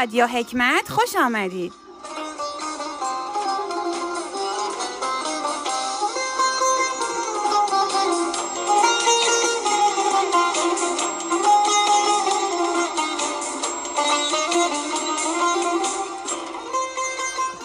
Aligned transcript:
رادیو 0.00 0.26
حکمت؟ 0.26 0.88
خوش 0.88 1.16
آمدید. 1.16 1.72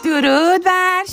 درود. 0.04 0.55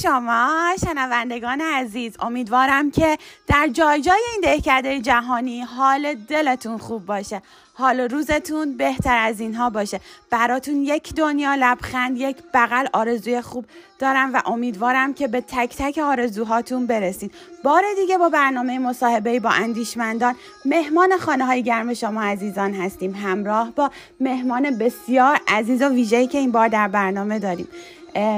شما 0.02 0.74
شنوندگان 0.80 1.60
عزیز 1.60 2.16
امیدوارم 2.20 2.90
که 2.90 3.18
در 3.46 3.68
جای 3.72 4.00
جای 4.00 4.20
این 4.32 4.40
دهکده 4.42 5.00
جهانی 5.00 5.60
حال 5.60 6.14
دلتون 6.14 6.78
خوب 6.78 7.06
باشه. 7.06 7.42
حال 7.74 8.00
روزتون 8.00 8.76
بهتر 8.76 9.18
از 9.18 9.40
اینها 9.40 9.70
باشه. 9.70 10.00
براتون 10.30 10.82
یک 10.82 11.14
دنیا 11.14 11.54
لبخند 11.54 12.16
یک 12.16 12.36
بغل 12.54 12.86
آرزوی 12.92 13.40
خوب 13.40 13.64
دارم 13.98 14.34
و 14.34 14.42
امیدوارم 14.46 15.14
که 15.14 15.28
به 15.28 15.40
تک 15.40 15.76
تک 15.78 15.98
آرزوهاتون 15.98 16.86
برسین. 16.86 17.30
بار 17.64 17.82
دیگه 17.96 18.18
با 18.18 18.28
برنامه 18.28 18.78
مصاحبه 18.78 19.40
با 19.40 19.50
اندیشمندان 19.50 20.34
مهمان 20.64 21.16
خانه 21.18 21.44
های 21.44 21.62
گرم 21.62 21.94
شما 21.94 22.22
عزیزان 22.22 22.74
هستیم. 22.74 23.14
همراه 23.14 23.70
با 23.70 23.90
مهمان 24.20 24.78
بسیار 24.78 25.40
عزیز 25.48 25.82
و 25.82 25.88
ویژه‌ای 25.88 26.26
که 26.26 26.38
این 26.38 26.52
بار 26.52 26.68
در 26.68 26.88
برنامه 26.88 27.38
داریم. 27.38 27.68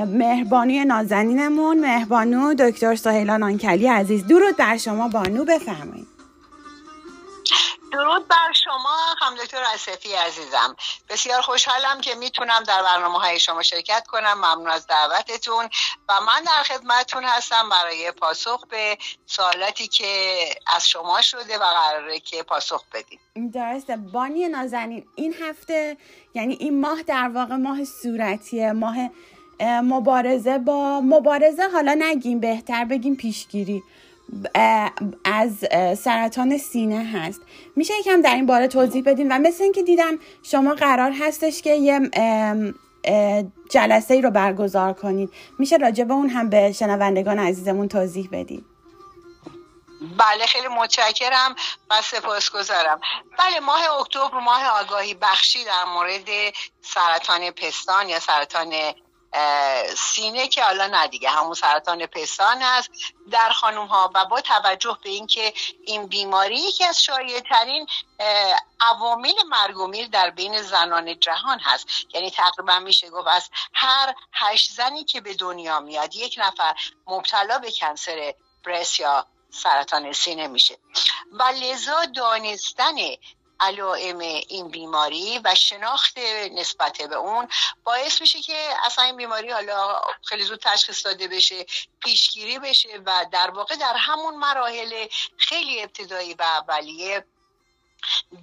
مهربانی 0.06 0.84
نازنینمون 0.84 1.80
مهربانو 1.80 2.54
دکتر 2.54 2.94
سهیلا 2.94 3.36
نانکلی 3.36 3.86
عزیز. 3.86 4.26
درود 4.26 4.56
بر 4.56 4.76
شما 4.76 5.08
بانو 5.08 5.44
بفرمایید. 5.44 6.14
درود 7.92 8.28
بر 8.28 8.52
شما 8.64 8.96
هم 9.20 9.34
دکتر 9.34 9.62
اسفی 9.74 10.14
عزیزم. 10.14 10.76
بسیار 11.08 11.40
خوشحالم 11.40 12.00
که 12.00 12.14
می‌تونم 12.14 12.62
در 12.62 12.82
برنامه 12.82 13.18
های 13.18 13.40
شما 13.40 13.62
شرکت 13.62 14.06
کنم. 14.06 14.34
ممنون 14.34 14.70
از 14.70 14.86
دعوتتون. 14.86 15.68
و 16.08 16.12
من 16.26 16.42
در 16.46 16.62
خدمتتون 16.62 17.24
هستم 17.24 17.68
برای 17.70 18.10
پاسخ 18.10 18.66
به 18.66 18.98
سوالاتی 19.26 19.88
که 19.88 20.36
از 20.76 20.88
شما 20.88 21.22
شده 21.22 21.58
و 21.58 21.64
قراره 21.64 22.20
که 22.20 22.42
پاسخ 22.42 22.84
بدیم 22.92 23.50
درسته. 23.50 23.96
بانی 23.96 24.48
نازنین 24.48 25.06
این 25.14 25.34
هفته 25.42 25.96
یعنی 26.34 26.54
این 26.54 26.80
ماه 26.80 27.02
در 27.02 27.28
واقع 27.34 27.56
ماه 27.56 27.84
صورتیه. 27.84 28.72
ماه 28.72 28.96
مبارزه 29.60 30.58
با 30.58 31.00
مبارزه 31.00 31.62
حالا 31.72 31.96
نگیم 31.98 32.40
بهتر 32.40 32.84
بگیم 32.84 33.16
پیشگیری. 33.16 33.82
از 35.24 35.52
سرطان 35.98 36.58
سینه 36.58 37.04
هست. 37.04 37.40
میشه 37.76 37.94
یکم 38.00 38.22
در 38.22 38.34
این 38.34 38.46
باره 38.46 38.68
توضیح 38.68 39.02
بدیم 39.06 39.26
و 39.30 39.38
مثل 39.38 39.62
اینکه 39.62 39.82
دیدم 39.82 40.18
شما 40.42 40.74
قرار 40.74 41.12
هستش 41.20 41.62
که 41.62 41.74
یه 41.74 42.00
جلسه 43.70 44.14
ای 44.14 44.20
رو 44.20 44.30
برگزار 44.30 44.92
کنید 44.92 45.30
میشه 45.58 45.76
راجع 45.76 46.04
به 46.04 46.14
اون 46.14 46.28
هم 46.28 46.50
به 46.50 46.72
شنوندگان 46.72 47.38
عزیزمون 47.38 47.88
توضیح 47.88 48.28
بدید 48.32 48.64
بله 50.18 50.46
خیلی 50.46 50.68
متشکرم 50.68 51.54
و 51.90 52.02
سپاسگزارم. 52.02 53.00
بله 53.38 53.60
ماه 53.60 54.00
اکتبر 54.00 54.38
ماه 54.38 54.66
آگاهی 54.66 55.14
بخشی 55.14 55.64
در 55.64 55.84
مورد 55.84 56.28
سرطان 56.82 57.50
پستان 57.50 58.08
یا 58.08 58.20
سرطان 58.20 58.74
سینه 59.96 60.48
که 60.48 60.64
حالا 60.64 60.86
نه 60.86 61.06
دیگه 61.06 61.30
همون 61.30 61.54
سرطان 61.54 62.06
پستان 62.06 62.62
هست 62.62 62.90
در 63.30 63.50
خانوم 63.50 63.86
ها 63.86 64.10
و 64.14 64.24
با 64.24 64.40
توجه 64.40 64.98
به 65.02 65.10
اینکه 65.10 65.52
این 65.84 66.06
بیماری 66.06 66.56
یکی 66.56 66.84
از 66.84 67.02
شایع 67.02 67.40
ترین 67.40 67.86
عوامل 68.80 69.32
مرگ 69.48 69.78
و 69.78 69.86
میر 69.86 70.08
در 70.08 70.30
بین 70.30 70.62
زنان 70.62 71.20
جهان 71.20 71.58
هست. 71.58 71.86
یعنی 72.14 72.30
تقریبا 72.30 72.78
میشه 72.78 73.10
گفت 73.10 73.28
از 73.28 73.50
هر 73.74 74.14
هشت 74.32 74.72
زنی 74.72 75.04
که 75.04 75.20
به 75.20 75.34
دنیا 75.34 75.80
میاد 75.80 76.16
یک 76.16 76.34
نفر 76.38 76.74
مبتلا 77.06 77.58
به 77.58 77.70
کنسر 77.70 78.34
برس 78.64 79.00
یا 79.00 79.26
سرطان 79.50 80.12
سینه 80.12 80.46
میشه. 80.46 80.78
و 81.32 81.42
لذا 81.42 82.04
دانستن 82.04 82.94
علائم 83.64 84.18
این 84.18 84.68
بیماری 84.68 85.40
و 85.44 85.54
شناخت 85.54 86.18
نسبت 86.52 87.02
به 87.02 87.16
اون 87.16 87.48
باعث 87.84 88.20
میشه 88.20 88.40
که 88.40 88.68
اصلا 88.84 89.04
این 89.04 89.16
بیماری 89.16 89.50
حالا 89.50 90.00
خیلی 90.22 90.42
زود 90.42 90.60
تشخیص 90.62 91.06
داده 91.06 91.28
بشه 91.28 91.66
پیشگیری 92.00 92.58
بشه 92.58 93.02
و 93.06 93.26
در 93.32 93.50
واقع 93.50 93.76
در 93.76 93.96
همون 93.96 94.36
مراحل 94.36 95.06
خیلی 95.36 95.82
ابتدایی 95.82 96.34
و 96.34 96.42
اولیه 96.42 97.24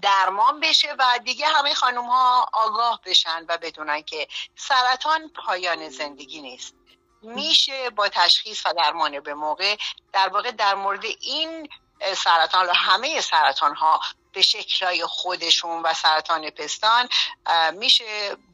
درمان 0.02 0.60
بشه 0.60 0.96
و 1.00 1.20
دیگه 1.24 1.48
همه 1.48 1.74
خانم 1.74 2.06
ها 2.06 2.50
آگاه 2.54 3.02
بشن 3.06 3.46
و 3.48 3.58
بدونن 3.58 4.02
که 4.02 4.28
سرطان 4.56 5.30
پایان 5.30 5.90
زندگی 5.90 6.42
نیست. 6.42 6.76
میشه 7.22 7.90
با 7.90 8.10
تشخیص 8.10 8.66
و 8.66 8.74
درمان 8.74 9.20
به 9.20 9.34
موقع 9.34 9.78
در 10.14 10.30
واقع 10.30 10.52
در 10.52 10.76
مورد 10.76 11.06
این 11.20 11.70
سرطان 12.16 12.70
همه 12.76 13.22
سرطان 13.22 13.76
ها 13.76 14.02
به 14.34 14.42
شکلهای 14.42 15.06
خودشون 15.06 15.82
و 15.82 15.94
سرطان 15.94 16.50
پستان 16.50 17.10
میشه 17.74 18.04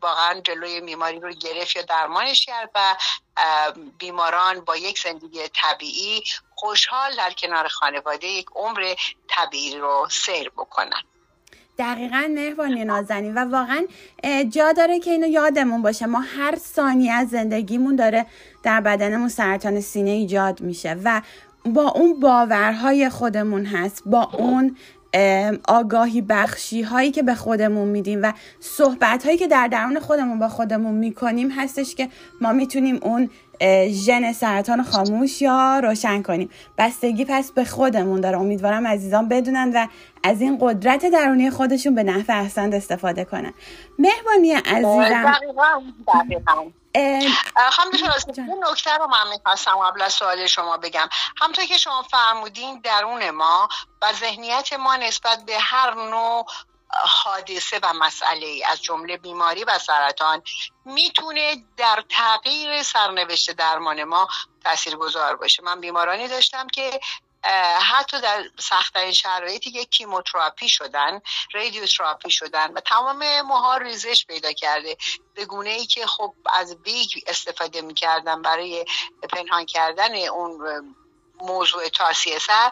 واقعا 0.01 0.41
جلوی 0.41 0.81
بیماری 0.81 1.19
رو 1.19 1.33
گرفت 1.33 1.75
یا 1.75 1.81
درمانش 1.81 2.45
کرد 2.45 2.69
و 2.75 2.95
بیماران 3.97 4.59
با 4.59 4.77
یک 4.77 4.99
زندگی 4.99 5.39
طبیعی 5.53 6.23
خوشحال 6.55 7.15
در 7.15 7.31
کنار 7.31 7.67
خانواده 7.67 8.27
یک 8.27 8.47
عمر 8.55 8.95
طبیعی 9.27 9.77
رو 9.77 10.07
سیر 10.11 10.49
بکنن. 10.49 11.01
دقیقا 11.77 12.27
مهربانی 12.29 12.85
نازنین 12.85 13.37
و 13.37 13.51
واقعا 13.51 13.87
جا 14.49 14.71
داره 14.71 14.99
که 14.99 15.11
اینو 15.11 15.27
یادمون 15.27 15.81
باشه. 15.81 16.05
ما 16.05 16.19
هر 16.19 16.55
ثانیه 16.55 17.13
از 17.13 17.29
زندگیمون 17.29 17.95
داره 17.95 18.25
در 18.63 18.81
بدنمون 18.81 19.29
سرطان 19.29 19.81
سینه 19.81 20.09
ایجاد 20.09 20.61
میشه 20.61 20.97
و 21.03 21.21
با 21.65 21.89
اون 21.89 22.19
باورهای 22.19 23.09
خودمون 23.09 23.65
هست 23.65 24.03
با 24.05 24.29
اون 24.33 24.77
آگاهی 25.67 26.21
بخشی 26.21 26.81
هایی 26.81 27.11
که 27.11 27.23
به 27.23 27.35
خودمون 27.35 27.87
میدیم 27.87 28.19
و 28.23 28.33
صحبت 28.59 29.25
هایی 29.25 29.37
که 29.37 29.47
در 29.47 29.67
درون 29.67 29.99
خودمون 29.99 30.39
با 30.39 30.49
خودمون 30.49 30.93
می‌کنیم 30.93 31.51
هستش 31.51 31.95
که 31.95 32.09
ما 32.41 32.53
می‌تونیم 32.53 32.99
اون 33.01 33.29
ژن 33.89 34.31
سرطان 34.33 34.83
خاموش 34.83 35.41
یا 35.41 35.79
روشن 35.83 36.21
کنیم. 36.21 36.49
بستگی 36.77 37.25
پس 37.25 37.51
به 37.51 37.63
خودمون 37.63 38.21
داره. 38.21 38.39
امیدوارم 38.39 38.87
عزیزان 38.87 39.27
بدونن 39.27 39.71
و 39.75 39.87
از 40.27 40.41
این 40.41 40.57
قدرت 40.61 41.05
درونی 41.05 41.51
خودشون 41.51 41.95
به 41.95 42.03
نفع 42.03 42.33
احسند 42.33 42.75
استفاده 42.75 43.25
کنن. 43.25 43.53
مهربانی 43.99 44.53
عزیزم. 44.53 45.35
همونطور 47.55 48.11
این 48.37 48.65
نکته 48.71 48.97
رو 48.97 49.07
من 49.07 49.29
می‌خواستم 49.29 49.75
قبل 49.75 50.01
از 50.01 50.13
سوال 50.13 50.47
شما 50.47 50.77
بگم. 50.77 51.09
همطور 51.41 51.65
که 51.65 51.77
شما 51.77 52.03
فرمودین 52.11 52.81
درون 52.81 53.29
ما 53.29 53.69
و 54.01 54.13
ذهنیت 54.13 54.73
ما 54.73 54.95
نسبت 54.95 55.45
به 55.45 55.59
هر 55.59 55.93
نوع 55.93 56.45
حادثه 56.89 57.79
و 57.83 57.93
مسئله 57.93 58.61
از 58.71 58.81
جمله 58.81 59.17
بیماری 59.17 59.63
و 59.63 59.79
سرطان 59.79 60.41
می‌تونه 60.85 61.55
در 61.77 62.03
تغییر 62.09 62.83
سرنوشت 62.83 63.51
درمان 63.51 64.03
ما 64.03 64.27
تاثیرگذار 64.63 65.35
باشه. 65.35 65.63
من 65.63 65.81
بیمارانی 65.81 66.27
داشتم 66.27 66.67
که 66.67 66.99
حتی 67.81 68.21
در 68.21 68.43
سختترین 68.59 69.13
شرایطی 69.13 69.71
که 69.71 69.85
chemotherapy 69.85 70.69
شدن 70.69 71.21
رادیوتراپی 71.53 72.31
شدن 72.31 72.73
و 72.73 72.79
تمام 72.79 73.41
موها 73.41 73.77
ریزش 73.77 74.25
پیدا 74.25 74.51
کرده. 74.51 74.97
به 75.33 75.45
گونه 75.45 75.69
ای 75.69 75.85
که 75.85 76.05
خب 76.05 76.33
از 76.53 76.81
wig 76.81 77.09
استفاده 77.27 77.81
می‌کردن 77.81 78.41
برای 78.41 78.85
پنهان 79.29 79.65
کردن 79.65 80.27
اون 80.27 80.59
موضوع 81.39 81.89
تاسی 81.89 82.39
سر 82.39 82.71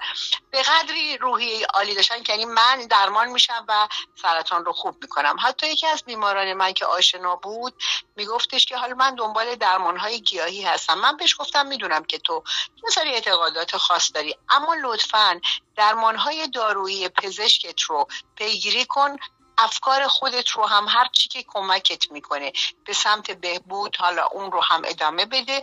به 0.51 0.63
قدری 0.63 1.17
روحی 1.17 1.63
عالی 1.63 1.95
داشتن 1.95 2.23
که 2.23 2.33
یعنی 2.33 2.45
من 2.45 2.87
درمان 2.89 3.27
میشم 3.27 3.65
و 3.67 3.87
سرطان 4.21 4.65
رو 4.65 4.73
خوب 4.73 4.97
می‌کنم. 5.01 5.35
حتی 5.39 5.67
یکی 5.67 5.87
از 5.87 6.03
بیماران 6.03 6.53
من 6.53 6.73
که 6.73 6.85
آشنا 6.85 7.35
بود 7.35 7.73
میگفتش 8.15 8.65
که 8.65 8.77
حالا 8.77 8.95
من 8.95 9.15
دنبال 9.15 9.55
درمان 9.55 9.97
های 9.97 10.21
گیاهی 10.21 10.61
هستم. 10.61 10.93
من 10.93 11.17
بهش 11.17 11.35
گفتم 11.39 11.67
می‌دونم 11.67 12.03
که 12.03 12.19
تو 12.19 12.43
یه 12.83 12.89
سری 12.89 13.09
اعتقادات 13.09 13.77
خاص 13.77 14.11
داری 14.13 14.35
اما 14.49 14.75
لطفا 14.83 15.41
درمان 15.75 16.15
های 16.15 16.47
دارویی 16.47 17.09
پزشکت 17.09 17.81
رو 17.81 18.07
پیگیری 18.35 18.85
کن. 18.85 19.15
افکار 19.57 20.07
خودت 20.07 20.49
رو 20.49 20.65
هم 20.65 20.87
هر 20.89 21.07
چی 21.07 21.29
که 21.29 21.43
کمکت 21.47 22.11
می‌کنه 22.11 22.53
به 22.85 22.93
سمت 22.93 23.31
بهبود 23.31 23.97
حالا 23.97 24.25
اون 24.25 24.51
رو 24.51 24.61
هم 24.63 24.81
ادامه 24.85 25.25
بده. 25.25 25.61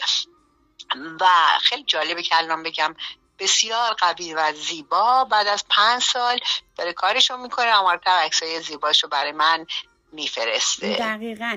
و 1.20 1.26
خیلی 1.61 1.84
جالبه 1.87 2.23
که 2.23 2.37
الان 2.38 2.62
بگم 2.62 2.94
بسیار 3.38 3.93
قوی 3.93 4.34
و 4.34 4.52
زیبا 4.52 5.25
بعد 5.25 5.46
از 5.46 5.64
پنج 5.70 6.02
سال 6.02 6.38
داره 6.76 6.93
کارشو 6.93 7.37
می‌کنه 7.37 7.67
امارتا 7.67 8.11
عکسای 8.11 8.62
زیباشو 8.62 9.08
برای 9.08 9.32
من 9.32 9.67
میفرسته. 10.12 10.96
دقیقا. 10.96 11.56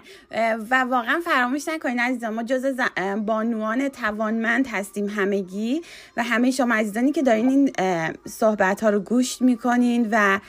و 0.69 0.83
واقعا 0.83 1.22
فراموش 1.25 1.68
نکنید 1.68 2.00
عزیزان 2.00 2.33
ما 2.33 2.44
جز 2.44 2.80
بانوان 3.18 3.89
توانمند 3.89 4.68
هستیم 4.68 5.10
همگی 5.10 5.81
و 6.18 6.24
همه 6.24 6.51
شما 6.51 6.75
عزیزانی 6.75 7.12
که 7.12 7.22
دارین 7.22 7.50
این 7.50 7.74
صحبت 8.27 8.83
ها 8.83 8.89
رو 8.89 9.00
گوش 9.00 9.42
می‌کنین 9.42 10.10
و 10.12 10.39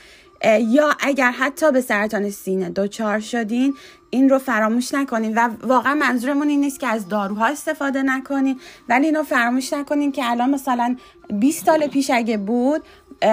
یا 0.43 0.93
اگر 0.99 1.31
حتی 1.31 1.71
به 1.71 1.81
سرطان 1.81 2.29
سینه 2.29 2.69
دچار 2.69 3.19
شدین 3.19 3.73
این 4.09 4.29
رو 4.29 4.39
فراموش 4.39 4.93
نکنین 4.93 5.35
و 5.35 5.49
واقعا 5.63 5.95
منظورمون 5.95 6.49
این 6.49 6.59
نیست 6.59 6.79
که 6.79 6.87
از 6.87 7.07
داروها 7.07 7.45
استفاده 7.45 8.03
نکنین 8.03 8.59
ولی 8.89 9.05
اینو 9.05 9.23
فراموش 9.23 9.73
نکنین 9.73 10.11
که 10.11 10.31
الان 10.31 10.49
مثلا 10.49 10.95
20 11.29 11.65
سال 11.65 11.87
پیش 11.87 12.09
اگه 12.13 12.37
بود 12.37 12.83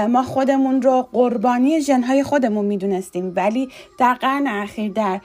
ما 0.09 0.23
خودمون 0.23 0.83
رو 0.83 1.09
قربانی 1.13 1.81
ژنهای 1.81 2.23
خودمون 2.23 2.65
می‌دونستیم. 2.65 3.33
ولی 3.37 3.69
در 3.99 4.15
قرن 4.15 4.47
اخیر 4.47 4.93
در 4.93 5.21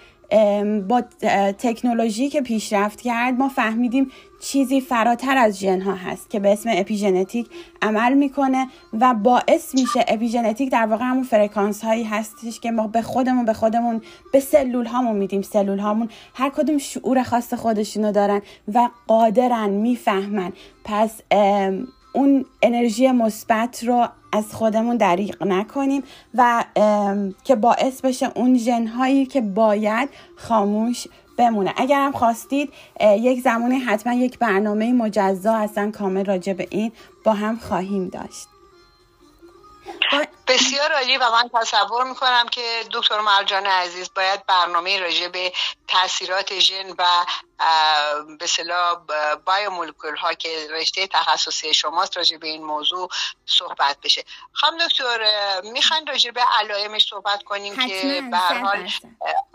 با 0.88 1.04
تکنولوژی 1.58 2.30
که 2.30 2.42
پیشرفت 2.42 3.02
کرد 3.02 3.34
ما 3.34 3.50
فهمیدیم 3.50 4.12
چیزی 4.40 4.82
فراتر 4.82 5.38
از 5.38 5.60
ژن 5.60 5.82
ها 5.82 5.94
هست 5.94 6.30
که 6.30 6.40
به 6.40 6.52
اسم 6.52 6.70
اپیژنتیک 6.74 7.48
عمل 7.82 8.14
می‌کنه 8.14 8.68
و 8.94 9.14
باعث 9.14 9.76
میشه 9.76 10.06
اپیژنتیک 10.08 10.72
در 10.72 10.86
واقع 10.86 11.06
همون 11.06 11.24
فرکانس 11.24 11.84
هایی 11.84 12.04
هستش 12.04 12.60
که 12.60 12.72
ما 12.72 12.88
به 12.88 13.02
خودمون 13.02 13.46
به 13.46 13.54
خودمون 13.54 14.02
به 14.34 14.40
سلول 14.40 14.86
هامون 14.86 15.16
میدیم. 15.16 15.42
سلول 15.42 15.80
هامون 15.80 16.10
هر 16.34 16.50
کدوم 16.50 16.78
شعور 16.78 17.24
خاص 17.24 17.54
خودشونو 17.54 18.12
دارن 18.12 18.42
و 18.74 18.90
قادرن 19.08 19.70
می‌فهمن. 19.70 20.54
پس 20.84 21.22
اون 22.14 22.46
انرژی 22.62 23.12
مثبت 23.12 23.84
رو 23.84 24.08
از 24.34 24.54
خودمون 24.54 24.98
دریق 24.98 25.44
نکنیم 25.44 26.04
و 26.36 26.64
که 27.44 27.56
باعث 27.56 28.02
بشه 28.02 28.32
اون 28.36 28.58
ژنهایی 28.58 29.26
که 29.26 29.42
باید 29.42 30.10
خاموش 30.36 31.08
بمونه. 31.40 31.74
اگر 31.78 32.00
هم 32.00 32.12
خواستید 32.12 32.74
یک 33.02 33.42
زمانی 33.42 33.80
حتما 33.80 34.14
یک 34.14 34.40
برنامه 34.40 34.94
مجزا 34.94 35.56
اصلا 35.56 35.92
کامل 36.00 36.26
راجع 36.26 36.54
به 36.54 36.68
این 36.72 36.92
با 37.24 37.34
هم 37.34 37.60
خواهیم 37.60 38.10
داشت. 38.10 38.48
بسیار 40.48 40.92
عالی 40.92 41.18
و 41.18 41.24
من 41.32 41.50
تصور 41.62 42.04
می‌کنم 42.04 42.46
که 42.52 42.84
دکتر 42.92 43.20
مرجان 43.20 43.66
عزیز 43.66 44.10
باید 44.16 44.46
برنامه 44.46 45.00
راجع 45.00 45.28
به 45.28 45.54
تاثیرات 45.88 46.60
ژن 46.60 46.90
و 46.98 47.06
به 48.40 48.48
صلاح 48.48 48.98
بایومولکول 49.46 50.16
ها 50.16 50.34
که 50.34 50.68
رشته 50.72 51.08
تخصصی 51.08 51.74
شماست 51.74 52.18
راجع 52.18 52.38
به 52.38 52.48
این 52.48 52.64
موضوع 52.64 53.10
صحبت 53.46 53.98
بشه. 54.04 54.24
خانم 54.54 54.78
دکتر 54.88 55.20
می‌خواین 55.64 56.08
راجع 56.08 56.32
به 56.32 56.42
علائمش 56.60 57.08
صحبت 57.10 57.44
کنیم 57.44 57.76
که 57.88 58.24
به 58.32 58.38
هر 58.38 58.60
حال 58.60 58.90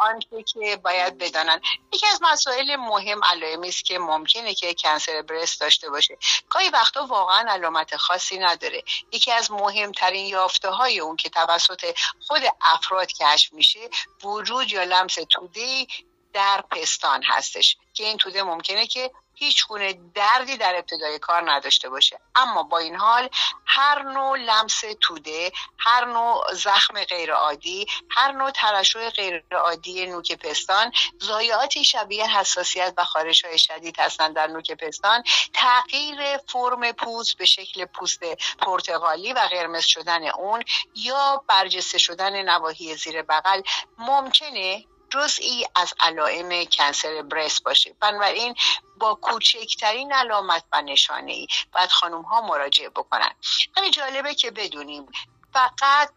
آنچه 0.05 0.43
که 0.43 0.77
باید 0.77 1.19
بدانن 1.19 1.61
یکی 1.93 2.07
از 2.07 2.21
مسائل 2.23 2.77
مهم 2.77 3.25
علائمی 3.25 3.69
است 3.69 3.85
که 3.85 3.99
ممکنه 3.99 4.55
که 4.55 4.75
کنسر 4.75 5.23
برست 5.23 5.61
داشته 5.61 5.91
باشه. 5.91 6.19
گاهی 6.51 6.69
وقتا 6.69 7.07
واقعا 7.07 7.53
علامت 7.53 7.97
خاصی 7.97 8.39
نداره. 8.39 8.83
یکی 9.13 9.33
از 9.33 9.51
مهمترین 9.51 10.27
یافته 10.27 10.69
های 10.69 11.01
اون 11.01 11.17
که 11.17 11.29
توسط 11.31 11.97
خود 12.27 12.43
افراد 12.61 13.13
کشف 13.13 13.53
میشه 13.53 13.91
وجود 14.25 14.73
یا 14.73 14.85
لمس 14.85 15.15
توده 15.31 15.87
در 16.33 16.65
پستان 16.71 17.23
هستش. 17.23 17.77
که 17.95 18.05
این 18.05 18.19
توده 18.19 18.43
ممکنه 18.43 18.87
که 18.87 19.11
هیچ 19.35 19.67
گونه 19.67 19.93
دردی 20.15 20.57
در 20.57 20.75
ابتدای 20.77 21.19
کار 21.19 21.53
نداشته 21.53 21.89
باشه. 21.89 22.21
اما 22.35 22.63
با 22.63 22.79
این 22.79 22.97
حال 22.97 23.29
هر 23.67 24.03
نوع 24.03 24.39
لمس 24.39 24.85
توده 25.01 25.53
هر 25.79 26.05
نوع 26.05 26.55
زخم 26.55 27.05
غیرعادی 27.05 27.87
هر 28.11 28.33
نوع 28.33 28.51
ترشح 28.51 29.11
غیرعادی 29.11 30.07
نوک 30.07 30.33
پستان 30.33 30.93
ضایعاتی 31.23 31.85
شبیه 31.85 32.39
حساسیت 32.39 32.95
و 32.97 33.05
خارش 33.05 33.45
های 33.45 33.59
شدید 33.59 34.01
هستند 34.01 34.35
در 34.35 34.47
نوک 34.47 34.73
پستان. 34.73 35.23
تغییر 35.53 36.37
فرم 36.37 36.93
پوست 36.93 37.37
به 37.37 37.45
شکل 37.45 37.85
پوست 37.85 38.25
پرتغالی 38.59 39.33
و 39.33 39.39
قرمز 39.39 39.85
شدن 39.85 40.29
اون 40.29 40.63
یا 40.95 41.45
برجسته 41.49 41.99
شدن 41.99 42.43
نواحی 42.43 42.97
زیر 42.97 43.23
بغل 43.23 43.63
ممکنه 43.99 44.85
جزئی 45.15 45.67
از 45.75 45.95
علائم 46.01 46.65
کنسر 46.65 47.23
برست 47.23 47.63
باشه. 47.65 47.95
بنابراین 48.01 48.55
با 48.97 49.15
کوچکترین 49.15 50.13
علامت 50.13 50.65
و 50.73 50.83
نشانه 50.83 51.33
ای 51.33 51.47
باید 51.73 51.91
خانم 51.91 52.23
ها 52.23 52.41
مراجعه 52.41 52.89
بکنن. 52.89 53.35
همین 53.77 53.91
جالبه 53.91 54.35
که 54.35 54.51
بدونیم 54.51 55.07
فقط 55.53 56.11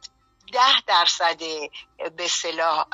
ده 0.53 0.81
درصد 0.87 1.39
به 2.17 2.27
صلاح 2.27 2.85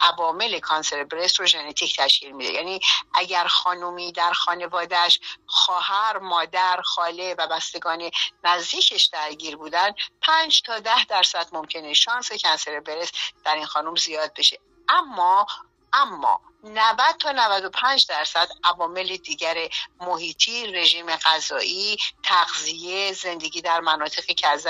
عوامل 0.00 0.58
کانسر 0.58 1.04
برست 1.04 1.40
رو 1.40 1.46
ژنتیک 1.46 1.96
تشکیل 1.96 2.32
میده. 2.32 2.52
یعنی 2.52 2.80
اگر 3.14 3.46
خانومی 3.46 4.12
در 4.12 4.32
خانوادهش 4.32 5.20
خواهر 5.46 6.18
مادر 6.18 6.80
خاله 6.84 7.34
و 7.38 7.46
بستگان 7.46 8.10
نزدیکش 8.44 9.04
درگیر 9.04 9.56
بودن 9.56 9.90
پنج 10.22 10.62
تا 10.62 10.78
ده 10.78 11.04
درصد 11.04 11.48
ممکنه 11.52 11.92
شانس 11.92 12.32
کنسر 12.32 12.80
برست 12.80 13.14
در 13.44 13.54
این 13.54 13.66
خانم 13.66 13.96
زیاد 13.96 14.34
بشه. 14.34 14.58
اما 14.88 15.46
اما 15.92 16.40
90 16.64 17.16
تا 17.20 17.32
95 17.32 18.06
درصد 18.06 18.48
عوامل 18.64 19.16
دیگر 19.16 19.68
محیطی 20.00 20.66
رژیم 20.66 21.16
غذایی 21.16 21.96
تغذیه 22.22 23.12
زندگی 23.12 23.62
در 23.62 23.80
مناطقی 23.80 24.34
که 24.34 24.48
از 24.48 24.66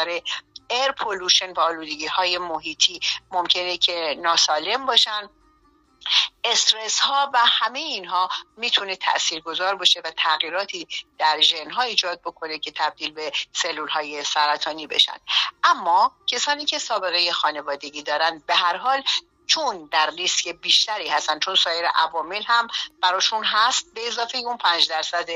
ایر 0.70 0.92
پولوشن 0.92 1.52
و 1.52 1.60
آلودگی 1.60 2.06
های 2.06 2.38
محیطی 2.38 3.00
ممکنه 3.30 3.76
که 3.76 4.16
ناسالم 4.22 4.86
باشن. 4.86 5.30
استرس 6.44 7.00
ها 7.00 7.30
و 7.34 7.38
همه 7.46 7.78
اینها 7.78 8.28
می‌تونه 8.56 8.96
تاثیرگذار 8.96 9.74
باشه 9.74 10.00
و 10.04 10.10
تغییراتی 10.10 10.88
در 11.18 11.40
ژن 11.40 11.70
ها 11.70 11.82
ایجاد 11.82 12.20
بکنه 12.20 12.58
که 12.58 12.72
تبدیل 12.72 13.10
به 13.10 13.32
سلول 13.52 13.88
های 13.88 14.24
سرطانی 14.24 14.86
بشن. 14.86 15.16
اما 15.64 16.12
کسانی 16.26 16.64
که 16.64 16.78
سابقه 16.78 17.32
خانوادگی 17.32 18.02
دارن 18.02 18.42
به 18.46 18.54
هر 18.54 18.76
حال 18.76 19.02
چون 19.46 19.88
در 19.92 20.10
ریسک 20.10 20.48
بیشتری 20.48 21.08
هستن 21.08 21.38
چون 21.38 21.54
سایر 21.54 21.86
عوامل 21.86 22.42
هم 22.46 22.68
براشون 23.02 23.44
هست 23.44 23.94
به 23.94 24.08
اضافه 24.08 24.38
اون 24.38 24.56
پنج 24.56 24.88
درصد 24.88 25.28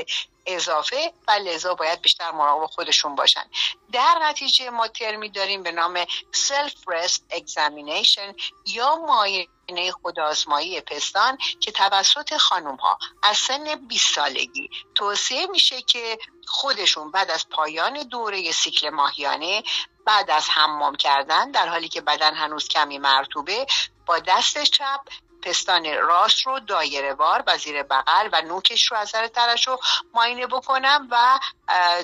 اضافه 0.45 1.13
و 1.27 1.31
لذا 1.31 1.73
باید 1.73 2.01
بیشتر 2.01 2.31
مراقب 2.31 2.65
خودشون 2.65 3.15
باشن. 3.15 3.43
در 3.91 4.19
نتیجه 4.21 4.69
ما 4.69 4.87
ترمی 4.87 5.29
داریم 5.29 5.63
به 5.63 5.71
نام 5.71 6.05
self 6.31 6.75
breast 6.87 7.25
examination 7.29 8.35
یا 8.65 8.95
معاینه 8.95 9.91
خودآزمایی 10.01 10.81
پستان 10.81 11.37
که 11.59 11.71
توسط 11.71 12.37
خانم 12.37 12.75
ها 12.75 12.99
از 13.23 13.37
سن 13.37 13.75
20 13.87 14.15
سالگی 14.15 14.69
توصیه 14.95 15.47
میشه 15.47 15.81
که 15.81 16.17
خودشون 16.47 17.11
بعد 17.11 17.31
از 17.31 17.49
پایان 17.49 18.03
دوره 18.03 18.51
سیکل 18.51 18.89
ماهیانه 18.89 19.63
بعد 20.09 20.31
از 20.31 20.49
حمام 20.49 20.95
کردن 20.95 21.51
در 21.51 21.67
حالی 21.67 21.87
که 21.87 22.01
بدن 22.01 22.35
هنوز 22.35 22.67
کمی 22.67 22.97
مرطوبه 22.97 23.65
با 24.05 24.19
دست 24.19 24.63
چپ 24.63 24.99
پستان 25.41 25.93
راست 25.93 26.47
رو 26.47 26.59
دایره 26.59 27.13
وار 27.13 27.43
و 27.47 27.57
زیر 27.57 27.83
بغل 27.83 28.29
و 28.31 28.41
نوکش 28.41 28.91
رو 28.91 28.97
از 28.97 29.07
نظر 29.07 29.27
ترشح 29.27 29.67
رو 29.67 29.79
معاینه 30.13 30.47
بکنم 30.47 31.07
و 31.11 31.39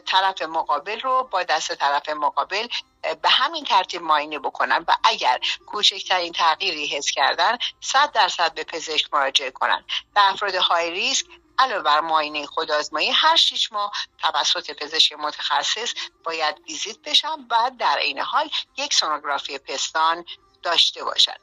طرف 0.05 0.41
مقابل 0.41 0.99
رو 0.99 1.29
با 1.31 1.43
دست 1.43 1.75
طرف 1.75 2.09
مقابل 2.09 2.67
به 3.21 3.29
همین 3.29 3.63
ترتیب 3.63 4.01
ماینه 4.01 4.39
بکنن 4.39 4.85
و 4.87 4.95
اگر 5.03 5.39
کوچکترین 5.65 6.33
تغییری 6.33 6.87
حس 6.87 7.11
کردن 7.11 7.57
صد 7.81 8.11
درصد 8.11 8.53
به 8.53 8.63
پزشک 8.63 9.13
مراجعه 9.13 9.51
کنن. 9.51 9.83
در 10.15 10.29
افراد 10.31 10.55
های 10.55 10.91
ریسک 10.91 11.25
علاوه 11.59 11.83
بر 11.83 12.01
معاینه 12.01 12.45
خودآزمایی 12.45 13.11
هر 13.11 13.35
شیش 13.35 13.71
ماه 13.71 13.91
توسط 14.17 14.71
پزشک 14.71 15.13
متخصص 15.13 15.93
باید 16.23 16.61
ویزیت 16.67 16.97
بشن 16.99 17.47
و 17.49 17.71
در 17.79 17.97
این 17.97 18.19
حال 18.19 18.49
یک 18.77 18.93
سونوگرافی 18.93 19.57
پستان 19.57 20.25
داشته 20.65 21.03
باشد 21.03 21.39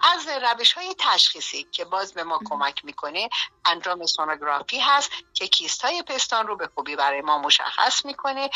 از 0.00 0.28
روش 0.42 0.72
های 0.72 0.94
تشخیصی 0.98 1.66
که 1.72 1.84
باز 1.84 2.14
به 2.14 2.24
ما 2.24 2.40
کمک 2.44 2.84
می‌کنه 2.84 3.28
انجام 3.64 4.06
سونوگرافی 4.06 4.80
هست 4.80 5.10
که 5.34 5.48
کیست 5.48 5.84
های 5.84 6.02
پستان 6.02 6.46
رو 6.46 6.56
به 6.56 6.68
خوبی 6.74 6.96
برای 6.96 7.20
ما 7.20 7.38
مشخص 7.38 8.04
می‌کنه 8.04 8.50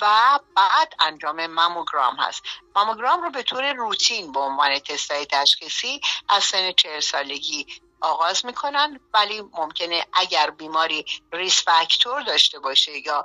و 0.00 0.38
بعد 0.56 0.94
انجام 1.00 1.46
ماموگرام 1.46 2.16
هست. 2.16 2.42
ماموگرام 2.76 3.22
رو 3.22 3.30
به 3.30 3.42
طور 3.42 3.72
روتین 3.72 4.32
به 4.32 4.40
عنوان 4.40 4.78
تستای 4.78 5.26
تشخیصی 5.26 6.00
از 6.28 6.44
سن 6.44 6.72
چهل 6.72 7.00
سالگی 7.00 7.66
آغاز 8.00 8.46
می‌کنن 8.46 9.00
ولی 9.14 9.42
ممکنه 9.52 10.06
اگر 10.12 10.50
بیماری 10.50 11.04
ریس 11.32 11.64
فاکتور 11.64 12.22
داشته 12.22 12.58
باشه 12.58 13.06
یا 13.06 13.24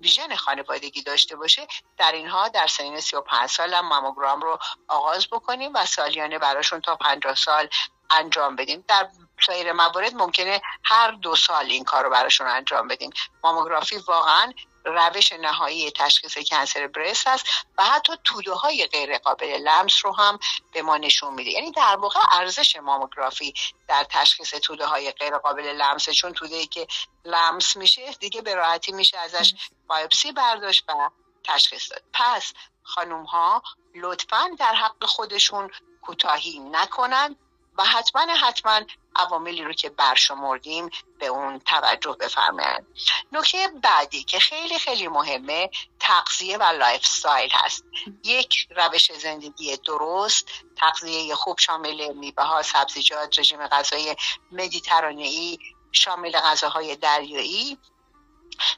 ویژن 0.00 0.36
خانوادگی 0.36 1.02
داشته 1.02 1.36
باشه 1.36 1.66
در 1.98 2.12
اینها 2.12 2.48
در 2.48 2.66
سنین 2.66 3.00
35 3.00 3.50
سال 3.50 3.74
هم 3.74 3.88
ماموگرام 3.88 4.40
رو 4.40 4.58
آغاز 4.88 5.28
بکنیم 5.28 5.74
و 5.74 5.86
سالیانه 5.86 6.38
براشون 6.38 6.80
تا 6.80 6.96
50 6.96 7.34
سال 7.34 7.68
انجام 8.10 8.56
بدیم. 8.56 8.84
در 8.88 9.08
سایر 9.46 9.72
موارد 9.72 10.14
ممکنه 10.14 10.60
هر 10.84 11.10
دو 11.10 11.36
سال 11.36 11.64
این 11.64 11.84
کار 11.84 12.04
رو 12.04 12.10
براشون 12.10 12.46
انجام 12.46 12.88
بدیم. 12.88 13.10
ماموگرافی 13.44 13.96
واقعا 13.96 14.52
روش 14.84 15.32
نهایی 15.32 15.90
تشخیص 15.90 16.38
کنسر 16.50 16.86
برست 16.86 17.26
است 17.26 17.46
و 17.78 17.84
حتی 17.84 18.12
توده 18.24 18.52
های 18.52 18.86
غیر 18.86 19.18
قابل 19.18 19.46
لمس 19.46 20.04
رو 20.04 20.12
هم 20.12 20.38
به 20.72 20.82
ما 20.82 20.96
نشون 20.96 21.34
میده. 21.34 21.50
یعنی 21.50 21.70
در 21.70 21.96
واقع 21.96 22.20
ارزش 22.32 22.76
ماموگرافی 22.76 23.54
در 23.88 24.06
تشخیص 24.10 24.54
توده 24.54 24.86
های 24.86 25.12
غیر 25.12 25.38
قابل 25.38 25.62
لمس 25.62 26.10
چون 26.10 26.32
توده 26.32 26.56
ای 26.56 26.66
که 26.66 26.86
لمس 27.24 27.76
میشه 27.76 28.12
دیگه 28.12 28.42
به 28.42 28.54
راحتی 28.54 28.92
میشه 28.92 29.18
ازش 29.18 29.54
بایوپسی 29.86 30.32
برداشت 30.32 30.84
و 30.88 31.10
تشخیص 31.44 31.90
داد. 31.90 32.02
پس 32.12 32.52
خانوم 32.82 33.24
ها 33.24 33.62
لطفا 33.94 34.50
در 34.58 34.74
حق 34.74 35.04
خودشون 35.04 35.70
کوتاهی 36.02 36.58
نکنند 36.58 37.36
و 37.78 37.84
حتما 37.84 38.26
حتما 38.34 38.80
عواملی 39.16 39.64
رو 39.64 39.72
که 39.72 39.90
برشمردیم 39.90 40.90
به 41.18 41.26
اون 41.26 41.58
توجه 41.58 42.16
بفرمایند 42.20 42.86
نکته 43.32 43.68
بعدی 43.82 44.24
که 44.24 44.38
خیلی 44.38 44.78
خیلی 44.78 45.08
مهمه 45.08 45.70
تغذیه 46.00 46.58
و 46.58 46.62
lifestyle 46.62 47.50
هست. 47.52 47.84
یک 48.24 48.68
روش 48.76 49.12
زندگی 49.12 49.76
درست 49.76 50.48
تغذیه 50.76 51.34
خوب 51.34 51.58
شامل 51.58 52.14
میوه 52.14 52.44
ها 52.44 52.62
سبزیجات 52.62 53.38
رژیم 53.38 53.66
غذایی 53.66 54.14
مدیترانه‌ای 54.52 55.58
شامل 55.92 56.32
غذاهای 56.32 56.96
دریایی. 56.96 57.78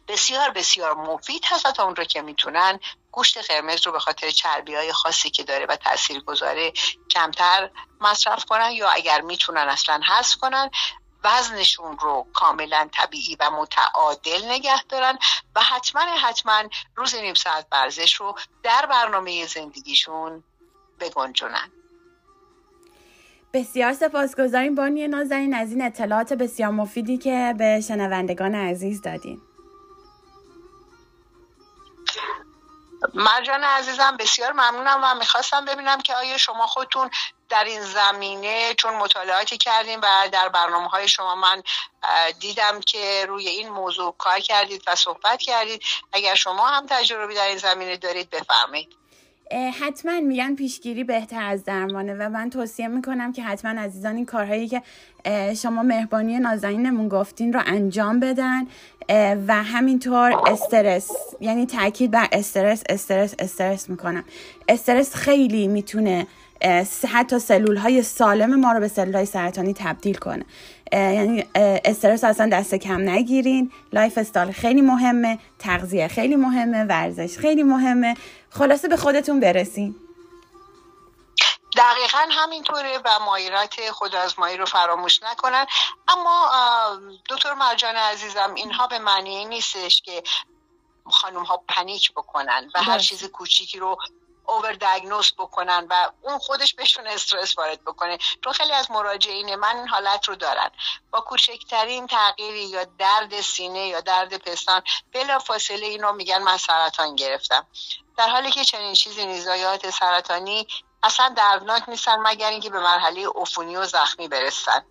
بسیار 0.08 0.50
بسیار 0.50 0.94
مفید 0.94 1.44
هست 1.48 1.72
تا 1.72 1.84
اون 1.84 1.96
رو 1.96 2.04
که 2.04 2.22
می‌تونن 2.22 2.80
گوشت 3.12 3.50
قرمز 3.50 3.86
رو 3.86 3.92
به 3.92 3.98
خاطر 3.98 4.30
چربی 4.30 4.74
های 4.74 4.92
خاصی 4.92 5.30
که 5.30 5.42
داره 5.44 5.66
و 5.66 5.76
تاثیر 5.76 6.20
گذاره 6.20 6.72
کمتر 7.10 7.70
مصرف 8.00 8.44
کنن 8.44 8.70
یا 8.70 8.90
اگر 8.90 9.20
می‌تونن 9.20 9.68
اصلا 9.68 10.00
حذف 10.08 10.36
کنن 10.36 10.70
وزنشون 11.24 11.98
رو 11.98 12.26
کاملا 12.34 12.88
طبیعی 12.92 13.36
و 13.40 13.50
متعادل 13.50 14.44
نگه 14.44 14.82
دارن 14.88 15.18
و 15.56 15.60
حتما 15.60 16.02
حتما 16.02 16.62
روز 16.96 17.14
نیم 17.14 17.34
ساعت 17.34 17.66
ورزش 17.72 18.14
رو 18.14 18.34
در 18.62 18.86
برنامه 18.86 19.46
زندگیشون 19.46 20.44
بگنجونن. 21.00 21.70
بسیار 23.52 23.92
سپاسگزاریم. 23.92 24.74
بانی 24.74 25.08
نازنین 25.08 25.54
از 25.54 25.70
این 25.70 25.82
اطلاعات 25.82 26.32
بسیار 26.32 26.70
مفیدی 26.70 27.18
که 27.18 27.54
به 27.58 27.80
شنوندگان 27.88 28.54
عزیز 28.54 29.02
دادین. 29.02 29.42
مرجان 33.14 33.64
عزیزم 33.64 34.16
بسیار 34.16 34.52
ممنونم 34.52 35.00
و 35.02 35.14
می‌خواستم 35.14 35.64
ببینم 35.64 36.00
که 36.00 36.14
آیا 36.14 36.38
شما 36.38 36.66
خودتون 36.66 37.11
در 37.49 37.64
این 37.64 37.80
زمینه 37.80 38.75
چون 38.75 38.94
مطالعاتی 38.94 39.58
کردیم 39.58 40.00
و 40.02 40.28
در 40.32 40.49
برنامه 40.49 40.88
های 40.88 41.08
شما 41.08 41.34
من 41.34 41.62
دیدم 42.38 42.80
که 42.80 43.26
روی 43.28 43.49
این 43.49 43.68
موضوع 43.68 44.14
کار 44.18 44.40
کردید 44.40 44.82
و 44.87 44.94
صحبت 44.94 45.42
کردید 45.42 45.82
اگر 46.12 46.34
شما 46.34 46.66
هم 46.66 46.87
تجربی 46.87 47.34
در 47.34 47.46
این 47.46 47.58
زمینه 47.58 47.96
دارید 47.96 48.30
بفرمایید. 48.30 49.03
حتما 49.80 50.20
میگن 50.20 50.54
پیشگیری 50.54 51.04
بهتر 51.04 51.42
از 51.42 51.64
درمانه 51.64 52.14
و 52.14 52.28
من 52.28 52.50
توصیه 52.50 52.88
می‌کنم 52.88 53.32
که 53.32 53.42
حتما 53.42 53.80
عزیزان 53.80 54.16
این 54.16 54.26
کارهایی 54.26 54.68
که 54.68 54.82
شما 55.54 55.82
مهربانی 55.82 56.38
نازنینمون 56.38 57.08
گفتین 57.08 57.52
رو 57.52 57.60
انجام 57.66 58.20
بدن 58.20 58.66
و 59.46 59.62
همینطور 59.62 60.32
استرس 60.46 61.10
یعنی 61.40 61.66
تاکید 61.66 62.10
بر 62.10 62.28
استرس 62.32 62.82
استرس 62.88 63.34
استرس 63.38 63.90
می‌کنم. 63.90 64.24
استرس 64.68 65.14
خیلی 65.14 65.68
می‌تونه 65.68 66.26
حتی 67.08 67.38
سلول 67.38 67.76
های 67.76 68.02
سالم 68.02 68.60
ما 68.60 68.72
رو 68.72 68.80
به 68.80 68.88
سلول 68.88 69.14
های 69.14 69.26
سرطانی 69.26 69.74
تبدیل 69.74 70.14
کنه. 70.14 70.44
یعنی 70.94 71.44
استرس 71.84 72.24
اصلا 72.24 72.48
دست 72.48 72.74
کم 72.74 73.08
نگیرین. 73.08 73.72
lifestyle 73.92 74.52
خیلی 74.52 74.80
مهمه 74.80 75.38
تغذیه 75.58 76.08
خیلی 76.08 76.36
مهمه 76.36 76.84
ورزش 76.84 77.38
خیلی 77.38 77.62
مهمه. 77.62 78.16
خلاصه 78.50 78.88
به 78.88 78.96
خودتون 78.96 79.40
برسین. 79.40 79.94
دقیقا 81.76 82.26
همینطوره 82.30 82.98
و 83.04 83.18
معاینات 83.26 83.90
خودآزمایی 83.90 84.56
رو 84.56 84.64
فراموش 84.64 85.22
نکنن. 85.22 85.66
اما 86.08 86.50
دکتر 87.30 87.54
مرجان 87.54 87.96
عزیزم 87.96 88.54
اینها 88.54 88.86
به 88.86 88.98
معنی 88.98 89.44
نیستش 89.44 90.02
که 90.02 90.22
خانم 91.10 91.42
ها 91.42 91.62
پنیک 91.68 92.12
بکنن 92.12 92.70
و 92.74 92.82
هر 92.82 92.98
چیز 92.98 93.24
کوچیکی 93.24 93.78
رو 93.78 93.96
اوور 94.46 94.72
دیگنوز 94.72 95.32
بکنن 95.38 95.86
و 95.90 96.10
اون 96.22 96.38
خودش 96.38 96.74
بهشون 96.74 97.06
استرس 97.06 97.58
وارد 97.58 97.84
بکنه. 97.84 98.18
چون 98.44 98.52
خیلی 98.52 98.72
از 98.72 98.90
مراجعین 98.90 99.54
من 99.54 99.76
این 99.76 99.88
حالت 99.88 100.28
رو 100.28 100.34
دارن. 100.34 100.70
با 101.10 101.20
کوچکترین 101.20 102.06
تغییری 102.06 102.64
یا 102.64 102.84
درد 102.84 103.40
سینه 103.40 103.86
یا 103.88 104.00
درد 104.00 104.36
پستان 104.36 104.82
بلا 105.12 105.38
فاصله 105.38 105.86
اینو 105.86 106.12
میگن 106.12 106.42
من 106.42 106.56
سرطان 106.56 107.16
گرفتم. 107.16 107.66
در 108.16 108.28
حالی 108.28 108.50
که 108.50 108.64
چنین 108.64 108.94
چیزی 108.94 109.26
نیزایات 109.26 109.90
سرطانی 109.90 110.66
اصلا 111.02 111.34
دردناک 111.36 111.88
نیستن 111.88 112.16
مگر 112.16 112.50
اینکه 112.50 112.70
به 112.70 112.80
مرحله 112.80 113.28
عفونی 113.34 113.76
و 113.76 113.86
زخمی 113.86 114.28
برسن. 114.28 114.84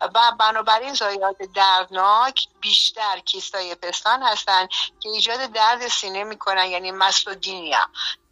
و 0.00 0.32
بنابراین 0.38 0.94
زایات 0.94 1.36
دردناک 1.54 2.48
بیشتر 2.60 3.18
کیستای 3.18 3.74
پستان 3.74 4.22
هستن 4.22 4.66
که 5.00 5.08
ایجاد 5.08 5.52
درد 5.52 5.88
سینه 5.88 6.24
می‌کنن 6.24 6.66
یعنی 6.66 6.90
مستودینیا 6.90 7.88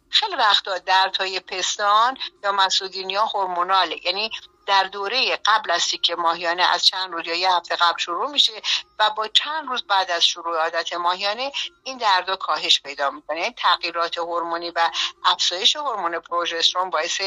خیلی 0.09 0.35
وقتا 0.35 0.77
دردهای 0.77 1.39
پستان 1.39 2.17
یا 2.43 2.51
مسودینیا 2.51 3.25
هورموناله. 3.25 4.05
یعنی 4.05 4.31
در 4.67 4.83
دوره 4.83 5.39
قبل 5.45 5.71
از 5.71 5.81
سیک 5.81 6.11
ماهیانه 6.11 6.63
از 6.63 6.85
چند 6.85 7.11
روز 7.13 7.27
یا 7.27 7.35
یه 7.35 7.53
هفته 7.53 7.75
قبل 7.75 7.97
شروع 7.97 8.31
میشه 8.31 8.61
و 8.99 9.09
با 9.09 9.27
چند 9.27 9.67
روز 9.67 9.83
بعد 9.83 10.11
از 10.11 10.25
شروع 10.25 10.57
عادت 10.57 10.93
ماهیانه 10.93 11.51
این 11.83 11.97
دردا 11.97 12.35
کاهش 12.35 12.81
پیدا 12.81 13.09
می‌کنه. 13.09 13.39
یعنی 13.39 13.53
تغییرات 13.57 14.17
هورمونی 14.17 14.71
و 14.71 14.91
افزایش 15.25 15.75
هورمون 15.75 16.19
پروژسترون 16.19 16.89
باعث 16.89 17.21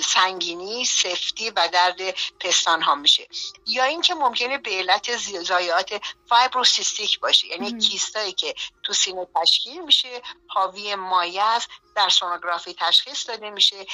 سنگینی 0.00 0.84
سفتی 0.84 1.50
و 1.50 1.68
درد 1.72 2.00
پستان 2.40 2.82
ها 2.82 2.94
میشه. 2.94 3.28
یا 3.66 3.84
اینکه 3.84 4.14
ممکنه 4.14 4.58
به 4.58 4.70
علت 4.70 5.16
زایات 5.42 6.00
فایبروسیستیک 6.28 7.20
باشه. 7.20 7.46
یعنی 7.46 7.78
کیستایی 7.78 8.32
که 8.32 8.54
تو 8.82 8.92
سینه 8.92 9.26
تشکیل 9.34 9.84
میشه 9.84 10.22
حاوی 10.48 10.94
مایع 10.94 11.44
است 11.44 11.68
در 11.96 12.08
سونوگرافی 12.08 12.74
تشخیص 12.78 13.28
داده 13.28 13.50
میشه. 13.50 13.86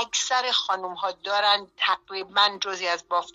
اکثر 0.00 0.50
خانم 0.50 0.94
ها 0.94 1.10
دارن 1.10 1.66
تقریبا 1.76 2.58
جزی 2.60 2.88
از 2.88 3.08
بافت 3.08 3.34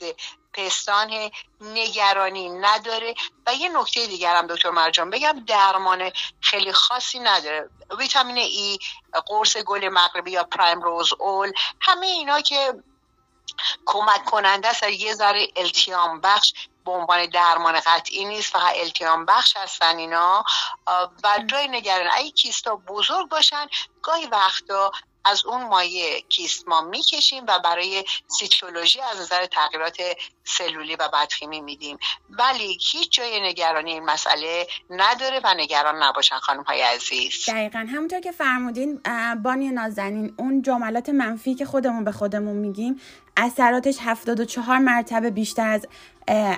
پستان 0.54 1.32
نگرانی 1.62 2.50
نداره. 2.50 3.16
و 3.48 3.54
یه 3.54 3.70
نکته 3.70 4.08
دیگر 4.08 4.36
هم 4.36 4.48
دکتر 4.48 4.70
مرجان 4.70 5.10
بگم 5.10 5.44
درمان 5.48 6.12
خیلی 6.42 6.74
خاصی 6.74 7.20
نداره. 7.20 7.70
ویتامین 7.98 8.38
ای 8.38 8.80
قرص 9.28 9.58
گل 9.58 9.90
مغربی 9.90 10.32
یا 10.32 10.44
پرایم 10.44 10.82
روز 10.82 11.14
اول 11.20 11.52
همه 11.82 12.08
اینا 12.08 12.42
که 12.42 12.74
کمک 13.86 14.26
کننده 14.26 14.68
است. 14.68 14.84
یه 14.84 15.14
ذره 15.14 15.48
التیام 15.56 16.22
بخش 16.22 16.54
به 16.86 16.92
عنوان 16.92 17.26
درمان 17.26 17.80
قطعی 17.80 18.26
نیست 18.26 18.54
فقط 18.54 18.74
التیام 18.76 19.26
بخش 19.26 19.58
هستن 19.58 19.98
اینا. 19.98 20.44
و 21.24 21.40
جای 21.48 21.68
نگران 21.68 22.10
اگه 22.12 22.32
کیستا 22.32 22.76
بزرگ 22.76 23.30
باشن 23.30 23.68
گاهی 24.04 24.26
وقتا 24.26 24.92
از 25.26 25.46
اون 25.46 25.64
مایه 25.64 26.22
کیست 26.22 26.68
ما 26.68 26.82
می‌کشیم 26.82 27.44
و 27.48 27.60
برای 27.64 28.04
سیتولوژی 28.28 29.02
از 29.02 29.20
نظر 29.22 29.46
تغییرات 29.46 29.98
سلولی 30.44 30.96
و 30.96 31.10
بدخیمی 31.14 31.62
میدیم. 31.62 31.98
ولی 32.30 32.78
هیچ 32.92 33.12
جای 33.12 33.42
نگرانی 33.42 33.92
این 33.92 34.06
مسئله 34.06 34.68
نداره 34.90 35.42
و 35.44 35.54
نگران 35.58 36.04
نباشن 36.04 36.38
خانم 36.38 36.64
های 36.64 36.82
عزیز. 36.82 37.50
دقیقا. 37.50 37.80
همونطور 37.80 38.20
که 38.20 38.32
فرمودین 38.32 39.02
بانوی 39.44 39.70
نازنین 39.70 40.34
اون 40.38 40.62
جملات 40.62 41.10
منفی 41.10 41.56
که 41.56 41.66
خودمون 41.66 42.04
به 42.04 42.12
خودمون 42.12 42.56
میگیم 42.56 43.02
اثراتش 43.38 43.98
74 44.02 44.78
مرتبه 44.78 45.30
بیشتر 45.30 45.68
از 45.68 45.88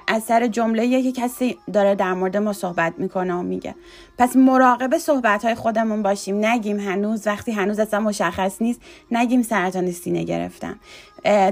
اثر 0.07 0.47
جمله 0.47 1.03
که 1.03 1.11
کسی 1.11 1.57
داره 1.73 1.95
در 1.95 2.13
مورد 2.13 2.37
ما 2.37 2.53
صحبت 2.53 2.93
می‌کنه 2.97 3.33
و 3.33 3.41
میگه. 3.41 3.75
پس 4.17 4.35
مراقب 4.35 4.97
صحبت 4.97 5.45
های 5.45 5.55
خودمون 5.55 6.03
باشیم. 6.03 6.45
نگیم 6.45 6.79
هنوز 6.79 7.27
وقتی 7.27 7.51
هنوز 7.51 7.79
اصلا 7.79 7.99
مشخص 7.99 8.61
نیست 8.61 8.81
نگیم 9.11 9.41
سرطان 9.41 9.91
سینه 9.91 10.23
گرفتم. 10.23 10.79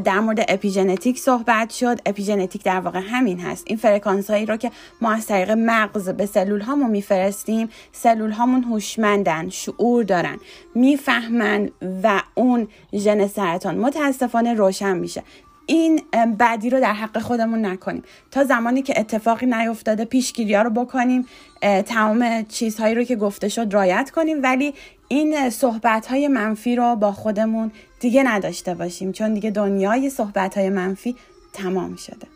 در 0.04 0.20
مورد 0.20 0.46
اپیژنتیک 0.48 1.20
صحبت 1.20 1.70
شد. 1.70 2.00
اپیژنتیک 2.06 2.64
در 2.64 2.80
واقع 2.80 3.00
همین 3.00 3.40
هست. 3.40 3.64
این 3.68 3.78
فرکانس 3.78 4.30
هایی 4.30 4.46
رو 4.46 4.58
که 4.58 4.72
ما 5.02 5.12
از 5.12 5.26
طریق 5.26 5.52
مغز 5.52 6.10
به 6.10 6.26
سلول 6.26 6.62
هامون 6.62 6.90
میفرستیم 6.90 7.70
سلول 7.92 8.32
هامون 8.32 8.64
هوشمندن 8.64 9.50
شعور 9.50 10.04
دارن 10.04 10.38
می‌فهمن 10.76 11.70
و 12.04 12.22
اون 12.36 12.68
ژن 12.96 13.28
سرطان 13.28 13.78
متاسفانه 13.78 14.54
روشن 14.54 14.98
میشه. 14.98 15.24
این 15.66 16.04
بعدی 16.38 16.70
رو 16.70 16.80
در 16.80 16.94
حق 16.94 17.20
خودمون 17.20 17.66
نکنیم. 17.66 18.04
تا 18.32 18.44
زمانی 18.44 18.82
که 18.82 19.00
اتفاقی 19.00 19.46
نیفتاده 19.46 20.06
پیشگیری 20.06 20.56
ها 20.56 20.62
رو 20.62 20.70
بکنیم 20.70 21.28
تمام 21.62 22.46
چیزهایی 22.46 22.96
رو 22.96 23.04
که 23.04 23.16
گفته 23.16 23.50
شد 23.50 23.74
رایت 23.74 24.12
کنیم. 24.16 24.44
ولی 24.44 24.74
این 25.08 25.50
صحبت 25.50 26.08
های 26.08 26.28
منفی 26.28 26.76
رو 26.76 26.96
با 26.96 27.12
خودمون 27.12 27.72
دیگه 28.00 28.24
نداشته 28.24 28.74
باشیم 28.74 29.12
چون 29.12 29.34
دیگه 29.34 29.52
دنیای 29.52 30.10
صحبت 30.10 30.58
های 30.58 30.70
منفی 30.70 31.16
تمام 31.54 31.96
شده. 31.96 32.28